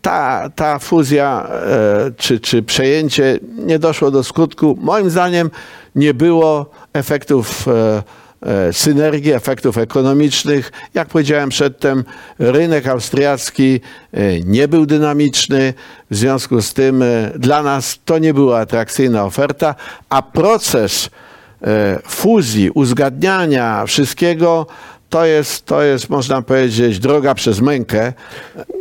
ta, 0.02 0.50
ta 0.56 0.80
fuzja 0.80 1.48
e, 1.50 2.12
czy, 2.18 2.40
czy 2.40 2.64
przejęcie 2.64 3.40
nie 3.58 3.80
doszło 3.80 4.12
do 4.12 4.24
skutku. 4.24 4.78
Moim 4.82 5.10
zdaniem 5.10 5.52
nie 5.96 6.14
było 6.14 6.70
efektów 6.94 7.68
e, 7.68 8.04
e, 8.42 8.74
synergii, 8.74 9.34
efektów 9.34 9.78
ekonomicznych. 9.78 10.72
Jak 10.94 11.08
powiedziałem 11.08 11.50
przedtem, 11.50 12.04
rynek 12.40 12.88
austriacki 12.88 13.80
e, 14.14 14.40
nie 14.40 14.68
był 14.68 14.86
dynamiczny, 14.86 15.74
w 16.12 16.16
związku 16.16 16.62
z 16.62 16.74
tym 16.74 17.02
e, 17.02 17.32
dla 17.36 17.64
nas 17.64 18.00
to 18.06 18.18
nie 18.18 18.34
była 18.34 18.60
atrakcyjna 18.60 19.26
oferta, 19.26 19.76
a 20.10 20.22
proces 20.22 21.10
e, 21.62 22.00
fuzji, 22.08 22.70
uzgadniania 22.70 23.86
wszystkiego 23.86 24.68
to 25.10 25.26
jest, 25.26 25.66
to 25.66 25.84
jest, 25.84 26.10
można 26.10 26.42
powiedzieć, 26.42 27.00
droga 27.00 27.34
przez 27.34 27.62
mękę 27.62 28.14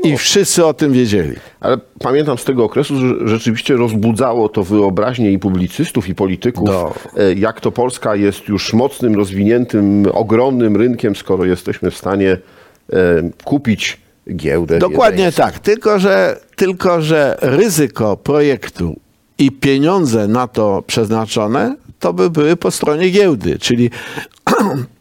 i 0.03 0.17
wszyscy 0.17 0.67
o 0.67 0.75
tym 0.75 0.93
wiedzieli. 0.93 1.37
Ale 1.61 1.79
pamiętam 1.99 2.39
z 2.39 2.45
tego 2.45 2.65
okresu, 2.65 2.99
że 3.01 3.29
rzeczywiście 3.29 3.77
rozbudzało 3.77 4.49
to 4.49 4.65
wyobraźnię 4.65 5.33
i 5.33 5.39
publicystów, 5.39 6.09
i 6.09 6.15
polityków, 6.15 6.69
No. 6.69 6.95
jak 7.37 7.61
to 7.61 7.73
Polska 7.73 8.17
jest 8.17 8.49
już 8.49 8.73
mocnym, 8.73 9.15
rozwiniętym, 9.15 10.07
ogromnym 10.13 10.77
rynkiem, 10.77 11.17
skoro 11.17 11.45
jesteśmy 11.45 11.91
w 11.91 11.97
stanie 11.97 12.31
e, 12.33 12.97
kupić 13.45 14.01
giełdę. 14.35 14.79
Dokładnie 14.79 15.33
tak, 15.33 15.59
tylko 15.59 15.99
że, 15.99 16.41
tylko 16.57 17.03
że 17.03 17.39
ryzyko 17.41 18.17
projektu 18.17 18.97
i 19.39 19.53
pieniądze 19.53 20.29
na 20.29 20.49
to 20.49 20.83
przeznaczone 20.87 21.77
to 22.01 22.13
by 22.13 22.31
były 22.31 22.57
po 22.57 22.71
stronie 22.71 23.11
giełdy, 23.11 23.59
czyli 23.59 23.91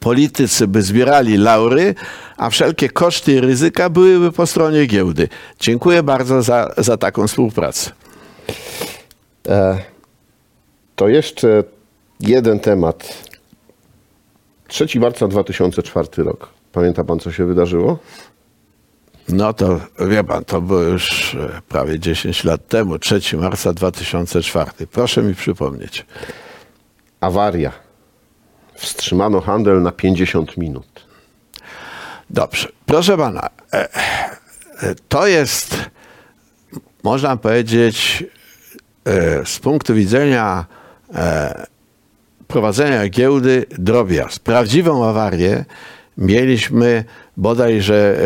politycy 0.00 0.66
by 0.66 0.82
zbierali 0.82 1.36
laury, 1.36 1.94
a 2.36 2.50
wszelkie 2.50 2.88
koszty 2.88 3.32
i 3.32 3.40
ryzyka 3.40 3.90
byłyby 3.90 4.32
po 4.32 4.46
stronie 4.46 4.86
giełdy. 4.86 5.28
Dziękuję 5.60 6.02
bardzo 6.02 6.42
za, 6.42 6.74
za 6.76 6.96
taką 6.96 7.26
współpracę. 7.26 7.90
E, 9.48 9.78
to 10.96 11.08
jeszcze 11.08 11.64
jeden 12.20 12.60
temat. 12.60 13.28
3 14.68 15.00
marca 15.00 15.28
2004 15.28 16.08
rok. 16.16 16.48
Pamięta 16.72 17.04
pan, 17.04 17.20
co 17.20 17.32
się 17.32 17.46
wydarzyło? 17.46 17.98
No 19.28 19.52
to 19.52 19.80
wie 20.00 20.24
pan, 20.24 20.44
to 20.44 20.60
było 20.60 20.80
już 20.80 21.34
e, 21.34 21.60
prawie 21.68 21.98
10 21.98 22.44
lat 22.44 22.68
temu, 22.68 22.98
3 22.98 23.36
marca 23.36 23.72
2004. 23.72 24.70
Proszę 24.92 25.22
mi 25.22 25.34
przypomnieć. 25.34 26.06
Awaria. 27.20 27.89
Wstrzymano 28.80 29.40
handel 29.40 29.82
na 29.82 29.92
50 29.92 30.56
minut. 30.56 31.06
Dobrze. 32.30 32.68
Proszę 32.86 33.16
pana, 33.16 33.48
e, 33.72 33.94
e, 34.82 34.94
to 35.08 35.26
jest, 35.26 35.76
można 37.02 37.36
powiedzieć, 37.36 38.24
e, 39.04 39.46
z 39.46 39.58
punktu 39.58 39.94
widzenia 39.94 40.66
prowadzenia 42.48 43.08
giełdy 43.08 43.66
drobiazg. 43.78 44.42
Prawdziwą 44.42 45.08
awarię 45.08 45.64
mieliśmy 46.18 47.04
bodajże 47.36 48.16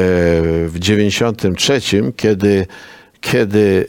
w 0.69 0.75
93, 0.79 1.81
kiedy, 2.17 2.67
kiedy 3.21 3.89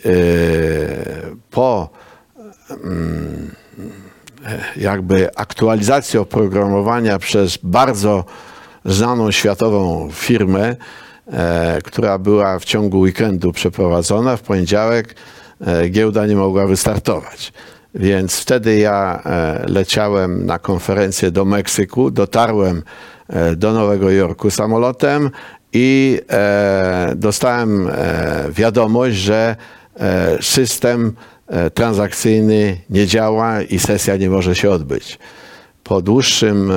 po 1.52 1.90
jakby 4.78 5.36
aktualizacji 5.36 6.20
oprogramowania 6.20 7.20
przez 7.20 7.58
bardzo 7.64 8.26
znaną 8.86 9.32
światową 9.32 10.10
firmę, 10.12 10.76
e, 11.28 11.82
która 11.84 12.18
była 12.18 12.60
w 12.60 12.66
ciągu 12.66 13.00
weekendu 13.00 13.52
przeprowadzona. 13.52 14.38
W 14.38 14.42
poniedziałek 14.42 15.16
e, 15.62 15.90
giełda 15.90 16.26
nie 16.26 16.36
mogła 16.36 16.68
wystartować. 16.68 17.54
Więc 17.96 18.40
wtedy 18.40 18.78
ja 18.78 19.22
e, 19.26 19.66
leciałem 19.68 20.46
na 20.46 20.60
konferencję 20.60 21.32
do 21.32 21.46
Meksyku, 21.46 22.12
dotarłem 22.12 22.84
do 23.56 23.74
Nowego 23.74 24.12
Jorku 24.12 24.52
samolotem 24.52 25.32
i 25.74 26.20
dostałem 27.16 27.90
wiadomość, 28.50 29.16
że 29.16 29.56
system 30.42 31.14
transakcyjny 31.74 32.78
nie 32.90 33.08
działa 33.08 33.62
i 33.62 33.80
sesja 33.80 34.18
nie 34.18 34.30
może 34.30 34.56
się 34.56 34.70
odbyć. 34.70 35.20
Po 35.86 36.02
dłuższym 36.02 36.72
e, 36.72 36.76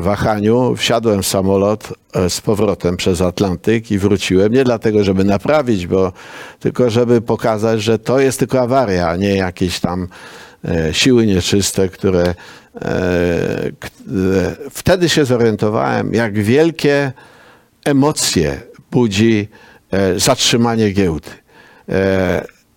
wahaniu 0.00 0.76
wsiadłem 0.76 1.22
w 1.22 1.26
samolot 1.26 1.88
e, 2.14 2.30
z 2.30 2.40
powrotem 2.40 2.96
przez 2.96 3.20
Atlantyk 3.20 3.90
i 3.90 3.98
wróciłem. 3.98 4.52
Nie 4.52 4.64
dlatego, 4.64 5.04
żeby 5.04 5.24
naprawić, 5.24 5.86
bo 5.86 6.12
tylko 6.60 6.90
żeby 6.90 7.20
pokazać, 7.20 7.82
że 7.82 7.98
to 7.98 8.20
jest 8.20 8.38
tylko 8.38 8.60
awaria, 8.60 9.08
a 9.08 9.16
nie 9.16 9.36
jakieś 9.36 9.80
tam 9.80 10.08
e, 10.64 10.94
siły 10.94 11.26
nieczyste, 11.26 11.88
które 11.88 12.22
e, 12.22 12.34
e, 12.80 13.74
wtedy 14.70 15.08
się 15.08 15.24
zorientowałem, 15.24 16.14
jak 16.14 16.38
wielkie 16.38 17.12
emocje 17.84 18.60
budzi 18.90 19.48
e, 19.90 20.20
zatrzymanie 20.20 20.90
giełdy. 20.90 21.30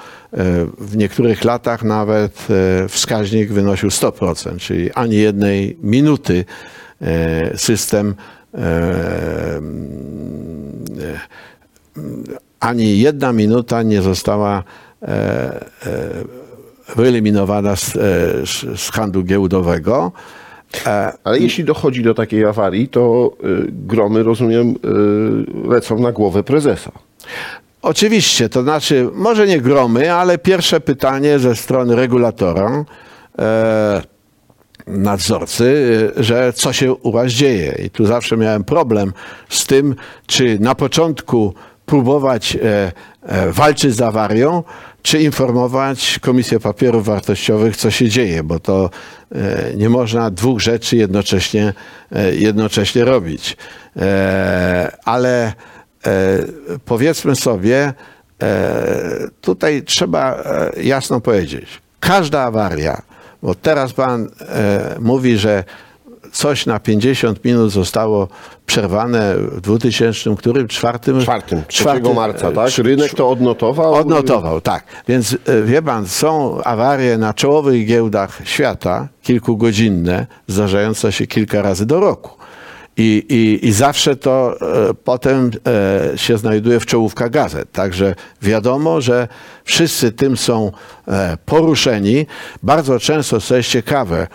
W 0.79 0.96
niektórych 0.96 1.44
latach 1.44 1.83
nawet 1.83 2.48
wskaźnik 2.88 3.52
wynosił 3.52 3.88
100%, 3.88 4.59
czyli 4.59 4.92
ani 4.92 5.16
jednej 5.16 5.76
minuty 5.83 6.44
system 7.55 8.14
ani 12.61 12.99
jedna 12.99 13.33
minuta 13.33 13.83
nie 13.83 14.03
została 14.03 14.62
e, 15.03 15.07
e, 15.07 15.64
wyeliminowana 16.97 17.77
z, 17.77 17.97
e, 17.97 17.97
z, 18.77 18.90
handlu 18.90 19.23
giełdowego. 19.23 20.12
E, 20.87 21.12
Ale 21.25 21.38
jeśli 21.38 21.64
dochodzi 21.64 22.03
do 22.03 22.14
takiej 22.14 22.45
awarii, 22.45 22.88
to 22.88 23.33
y, 23.45 23.66
gromy, 23.71 24.23
rozumiem, 24.23 24.71
y, 24.71 25.69
lecą 25.69 25.99
na 25.99 26.12
głowę 26.12 26.42
prezesa. 26.42 26.92
Oczywiście, 27.83 28.49
to 28.49 28.62
znaczy, 28.62 29.09
może 29.14 29.47
nie 29.47 29.61
gromy, 29.61 30.12
ale 30.12 30.38
pierwsze 30.38 30.81
pytanie 30.81 31.38
ze 31.38 31.57
strony 31.57 31.97
regulatora, 31.97 32.85
e, 33.38 34.03
nadzorcy, 34.87 36.11
e, 36.19 36.23
że 36.23 36.53
co 36.53 36.73
się 36.73 36.95
u 36.95 37.12
was 37.12 37.33
dzieje. 37.33 37.79
I 37.85 37.90
tu 37.90 38.07
zawsze 38.07 38.37
miałem 38.37 38.64
problem 38.64 39.12
z 39.49 39.66
tym, 39.66 39.95
czy 40.27 40.59
na 40.61 40.75
początku 40.75 41.55
próbować 41.87 42.57
e, 42.57 42.92
e, 43.22 43.53
walczyć 43.53 43.94
z 43.94 44.01
awarią, 44.01 44.62
czy 45.03 45.22
informować 45.22 46.18
Komisję 46.22 46.61
Papierów 46.61 47.07
Wartościowych, 47.07 47.77
co 47.77 47.90
się 47.90 48.09
dzieje, 48.09 48.42
bo 48.42 48.59
to 48.59 48.90
e, 49.35 49.75
nie 49.77 49.88
można 49.88 50.31
dwóch 50.31 50.61
rzeczy 50.61 50.96
jednocześnie, 50.96 51.72
jednocześnie 52.33 53.05
robić. 53.05 53.57
Ale 55.05 55.53
powiedzmy 56.85 57.37
sobie, 57.37 57.92
tutaj 59.40 59.83
trzeba 59.83 60.44
jasno 60.83 61.20
powiedzieć, 61.20 61.66
każda 62.01 62.42
awaria, 62.42 63.03
bo 63.42 63.55
teraz 63.55 63.92
pan 63.92 64.29
mówi, 65.01 65.38
że 65.38 65.64
coś 66.37 66.66
na 66.66 66.81
50 66.81 67.44
minut 67.44 67.72
zostało 67.72 68.29
przerwane 68.66 69.35
w 69.37 69.61
2000, 69.61 70.37
którym? 70.37 70.68
Czwartym? 70.68 71.20
Czwartym, 71.20 71.62
3 71.68 71.83
Czwartym, 71.83 72.14
marca, 72.14 72.49
e, 72.49 72.53
tak? 72.53 72.79
Rynek 72.79 73.14
to 73.14 73.29
odnotował? 73.29 73.94
Odnotował, 73.94 74.61
tak. 74.61 74.85
Więc 75.09 75.37
e, 75.46 75.62
wie 75.62 75.83
pan, 75.83 76.09
są 76.09 76.62
awarie 76.64 77.18
na 77.18 77.35
czołowych 77.35 77.87
giełdach 77.87 78.40
świata, 78.44 79.09
kilkugodzinne, 79.22 80.27
zdarzające 80.46 81.12
się 81.12 81.27
kilka 81.27 81.62
razy 81.62 81.87
do 81.87 82.01
roku. 82.01 82.31
I, 82.96 83.27
i, 83.29 83.66
I 83.66 83.72
zawsze 83.72 84.16
to 84.16 84.57
e, 84.61 84.94
potem 84.94 85.51
e, 86.12 86.18
się 86.18 86.38
znajduje 86.38 86.81
w 86.81 86.87
czołówkach 86.87 87.31
gazet. 87.31 87.72
Także 87.72 88.14
wiadomo, 88.42 89.01
że 89.01 89.29
wszyscy 89.64 90.12
tym 90.12 90.37
są 90.37 90.72
e, 91.09 91.37
poruszeni. 91.46 92.27
Bardzo 92.62 92.99
często, 93.01 93.40
co 93.40 93.57
jest 93.57 93.68
ciekawe, 93.68 94.27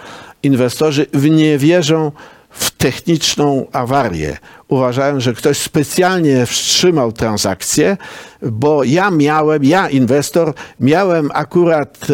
inwestorzy 0.43 1.05
nie 1.13 1.57
wierzą 1.57 2.11
w 2.51 2.71
techniczną 2.71 3.65
awarię. 3.71 4.37
Uważają, 4.67 5.19
że 5.19 5.33
ktoś 5.33 5.57
specjalnie 5.57 6.45
wstrzymał 6.45 7.11
transakcję, 7.11 7.97
bo 8.41 8.83
ja 8.83 9.11
miałem, 9.11 9.63
ja 9.63 9.89
inwestor, 9.89 10.53
miałem 10.79 11.29
akurat 11.33 12.07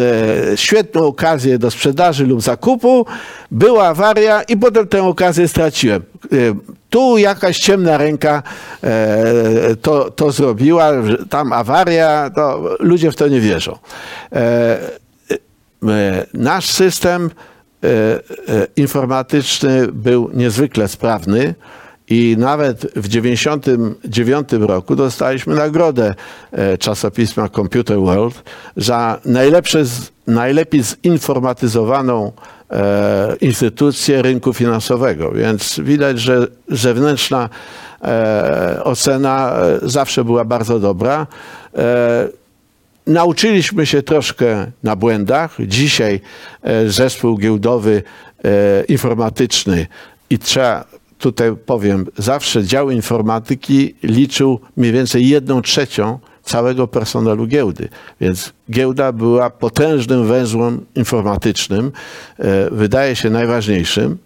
e, 0.52 0.56
świetną 0.56 1.06
okazję 1.06 1.58
do 1.58 1.70
sprzedaży 1.70 2.26
lub 2.26 2.42
zakupu, 2.42 3.06
była 3.50 3.86
awaria 3.88 4.42
i 4.42 4.56
potem 4.56 4.88
tę 4.88 5.02
okazję 5.02 5.48
straciłem. 5.48 6.02
E, 6.32 6.36
tu 6.90 7.18
jakaś 7.18 7.58
ciemna 7.58 7.96
ręka 7.96 8.42
e, 8.82 9.76
to, 9.82 10.10
to 10.10 10.32
zrobiła, 10.32 10.92
tam 11.30 11.52
awaria, 11.52 12.30
to 12.34 12.76
ludzie 12.80 13.10
w 13.10 13.16
to 13.16 13.28
nie 13.28 13.40
wierzą. 13.40 13.78
E, 14.32 14.38
e, 15.88 16.26
nasz 16.34 16.70
system 16.70 17.30
informatyczny 18.76 19.88
był 19.92 20.30
niezwykle 20.34 20.88
sprawny 20.88 21.54
i 22.10 22.36
nawet 22.38 22.80
w 22.96 23.08
1999 23.08 24.48
roku 24.68 24.96
dostaliśmy 24.96 25.54
nagrodę 25.54 26.14
e, 26.52 26.78
czasopisma 26.78 27.48
Computer 27.48 27.98
World 27.98 28.42
za 28.76 29.20
najlepsze, 29.24 29.84
najlepiej 30.26 30.82
zinformatyzowaną 30.82 32.32
e, 32.70 33.36
instytucję 33.40 34.22
rynku 34.22 34.52
finansowego. 34.52 35.32
Więc 35.32 35.80
widać, 35.80 36.20
że 36.20 36.46
zewnętrzna 36.68 37.48
e, 38.02 38.80
ocena 38.84 39.52
e, 39.52 39.78
zawsze 39.82 40.24
była 40.24 40.44
bardzo 40.44 40.78
dobra. 40.78 41.26
Nauczyliśmy 43.08 43.86
się 43.86 44.02
troszkę 44.02 44.66
na 44.82 44.96
błędach. 44.96 45.56
Dzisiaj 45.66 46.20
e, 46.62 46.88
zespół 46.88 47.38
giełdowy 47.38 48.02
e, 48.44 48.84
informatyczny 48.84 49.86
i 50.30 50.38
trzeba, 50.38 50.84
tutaj 51.18 51.56
powiem, 51.66 52.06
zawsze 52.18 52.64
dział 52.64 52.90
informatyki 52.90 53.94
liczył 54.02 54.60
mniej 54.76 54.92
więcej 54.92 55.28
jedną 55.28 55.62
trzecią 55.62 56.18
całego 56.42 56.88
personelu 56.88 57.46
giełdy. 57.46 57.88
Więc 58.20 58.52
giełda 58.70 59.12
była 59.12 59.50
potężnym 59.50 60.26
węzłem 60.26 60.86
informatycznym, 60.94 61.92
e, 62.38 62.70
wydaje 62.70 63.16
się 63.16 63.30
najważniejszym. 63.30 64.18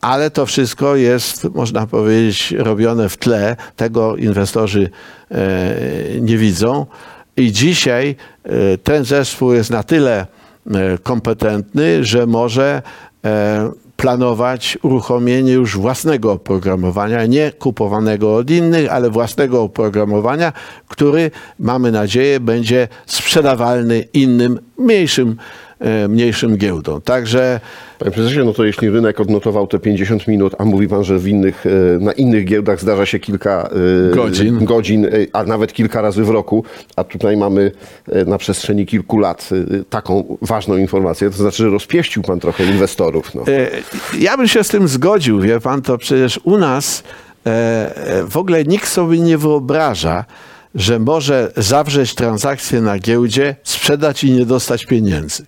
Ale 0.00 0.30
to 0.30 0.46
wszystko 0.46 0.96
jest, 0.96 1.44
można 1.54 1.86
powiedzieć, 1.86 2.54
robione 2.58 3.08
w 3.08 3.16
tle. 3.16 3.56
Tego 3.76 4.16
inwestorzy 4.16 4.90
nie 6.20 6.38
widzą. 6.38 6.86
I 7.36 7.52
dzisiaj 7.52 8.16
e, 8.44 8.78
ten 8.78 9.04
zespół 9.04 9.52
jest 9.52 9.70
na 9.70 9.82
tyle 9.82 10.26
e, 10.66 10.98
kompetentny, 11.02 12.04
że 12.04 12.26
może 12.26 12.82
e, 13.24 13.70
planować 13.96 14.78
uruchomienie 14.82 15.52
już 15.52 15.76
własnego 15.76 16.32
oprogramowania, 16.32 17.26
nie 17.26 17.52
kupowanego 17.52 18.36
od 18.36 18.50
innych, 18.50 18.92
ale 18.92 19.10
własnego 19.10 19.62
oprogramowania, 19.62 20.52
który 20.88 21.30
mamy 21.58 21.92
nadzieję 21.92 22.40
będzie 22.40 22.88
sprzedawalny 23.06 24.00
innym, 24.12 24.58
mniejszym, 24.78 25.36
mniejszym 26.08 26.56
giełdom. 26.56 27.00
Także 27.00 27.60
Panie 27.98 28.10
prezesie, 28.10 28.38
no 28.44 28.52
to 28.52 28.64
jeśli 28.64 28.90
rynek 28.90 29.20
odnotował 29.20 29.66
te 29.66 29.78
50 29.78 30.28
minut, 30.28 30.54
a 30.58 30.64
mówi 30.64 30.88
pan, 30.88 31.04
że 31.04 31.18
w 31.18 31.28
innych, 31.28 31.64
e, 31.66 31.70
na 31.98 32.12
innych 32.12 32.44
giełdach 32.44 32.80
zdarza 32.80 33.06
się 33.06 33.18
kilka 33.18 33.70
e, 34.10 34.14
Godzin. 34.14 34.64
godzin, 34.64 35.04
e, 35.04 35.08
a 35.32 35.44
nawet 35.44 35.72
kilka 35.72 36.00
razy 36.00 36.24
w 36.24 36.30
roku, 36.30 36.64
a 36.96 37.04
tutaj 37.04 37.36
mamy 37.36 37.72
na 38.26 38.38
przestrzeni 38.38 38.86
kilku 38.86 39.18
lat 39.18 39.48
taką 39.90 40.38
ważną 40.42 40.76
informację, 40.76 41.30
to 41.30 41.36
znaczy, 41.36 41.56
że 41.56 41.68
rozpieścił 41.70 42.22
pan 42.22 42.40
trochę 42.40 42.64
inwestorów. 42.64 43.34
No. 43.34 43.44
Ja 44.18 44.36
bym 44.36 44.48
się 44.48 44.64
z 44.64 44.68
tym 44.68 44.88
zgodził, 44.88 45.40
wie 45.40 45.60
pan, 45.60 45.82
to 45.82 45.98
przecież 45.98 46.40
u 46.44 46.58
nas 46.58 47.02
w 48.28 48.36
ogóle 48.36 48.64
nikt 48.64 48.88
sobie 48.88 49.18
nie 49.18 49.38
wyobraża, 49.38 50.24
że 50.74 50.98
może 50.98 51.52
zawrzeć 51.56 52.14
transakcję 52.14 52.80
na 52.80 52.98
giełdzie, 52.98 53.56
sprzedać 53.62 54.24
i 54.24 54.30
nie 54.30 54.46
dostać 54.46 54.86
pieniędzy. 54.86 55.46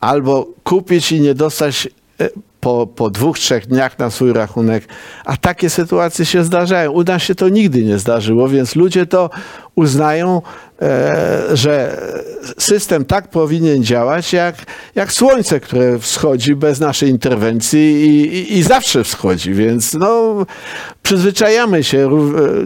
Albo 0.00 0.48
kupić 0.64 1.12
i 1.12 1.20
nie 1.20 1.34
dostać 1.34 1.88
e, 2.20 2.28
po, 2.66 2.86
po 2.86 3.10
dwóch, 3.10 3.38
trzech 3.38 3.66
dniach 3.66 3.98
na 3.98 4.10
swój 4.10 4.32
rachunek. 4.32 4.84
A 5.24 5.36
takie 5.36 5.70
sytuacje 5.70 6.26
się 6.26 6.44
zdarzają. 6.44 6.92
U 6.92 7.02
nas 7.02 7.22
się 7.22 7.34
to 7.34 7.48
nigdy 7.48 7.84
nie 7.84 7.98
zdarzyło, 7.98 8.48
więc 8.48 8.76
ludzie 8.76 9.06
to 9.06 9.30
uznają, 9.74 10.42
e, 10.82 11.42
że 11.52 12.00
system 12.58 13.04
tak 13.04 13.28
powinien 13.28 13.84
działać, 13.84 14.32
jak, 14.32 14.56
jak 14.94 15.12
słońce, 15.12 15.60
które 15.60 15.98
wschodzi 15.98 16.56
bez 16.56 16.80
naszej 16.80 17.10
interwencji 17.10 17.80
i, 17.80 18.36
i, 18.36 18.58
i 18.58 18.62
zawsze 18.62 19.04
wschodzi. 19.04 19.54
Więc 19.54 19.94
no, 19.94 20.46
przyzwyczajamy 21.02 21.84
się 21.84 22.10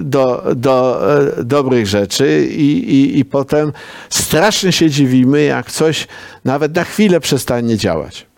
do, 0.00 0.44
do 0.56 1.00
e, 1.38 1.44
dobrych 1.44 1.86
rzeczy 1.86 2.46
i, 2.50 2.94
i, 2.94 3.18
i 3.18 3.24
potem 3.24 3.72
strasznie 4.10 4.72
się 4.72 4.90
dziwimy, 4.90 5.42
jak 5.42 5.70
coś 5.70 6.08
nawet 6.44 6.74
na 6.74 6.84
chwilę 6.84 7.20
przestanie 7.20 7.76
działać. 7.76 8.29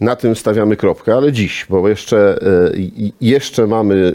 Na 0.00 0.16
tym 0.16 0.36
stawiamy 0.36 0.76
kropkę, 0.76 1.14
ale 1.14 1.32
dziś, 1.32 1.66
bo 1.70 1.88
jeszcze, 1.88 2.38
e, 2.42 2.70
jeszcze 3.20 3.66
mamy 3.66 3.94
e, 3.94 4.12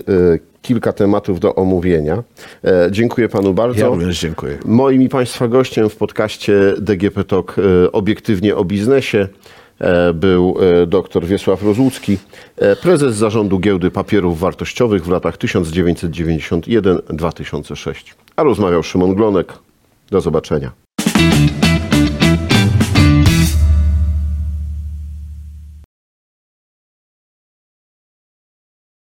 kilka 0.61 0.93
tematów 0.93 1.39
do 1.39 1.55
omówienia. 1.55 2.23
E, 2.63 2.87
Dziękuję 2.91 3.29
panu 3.29 3.53
bardzo. 3.53 3.79
Ja 3.79 3.87
również 3.87 4.19
dziękuję. 4.19 4.57
Moim 4.65 5.01
i 5.01 5.09
Państwa 5.09 5.47
gościem 5.47 5.89
w 5.89 5.95
podcaście 5.95 6.73
DGP 6.79 7.23
Talk 7.23 7.55
obiektywnie 7.91 8.55
o 8.55 8.65
biznesie 8.65 9.27
był 10.13 10.57
dr 10.87 11.25
Wiesław 11.25 11.63
Rozłucki, 11.63 12.17
prezes 12.81 13.15
zarządu 13.15 13.59
Giełdy 13.59 13.91
Papierów 13.91 14.39
Wartościowych 14.39 15.05
w 15.05 15.09
latach 15.09 15.37
1991-2006. 15.37 17.93
A 18.35 18.43
rozmawiał 18.43 18.83
Szymon 18.83 19.15
Glonek. 19.15 19.53
Do 20.11 20.21
zobaczenia. 20.21 20.71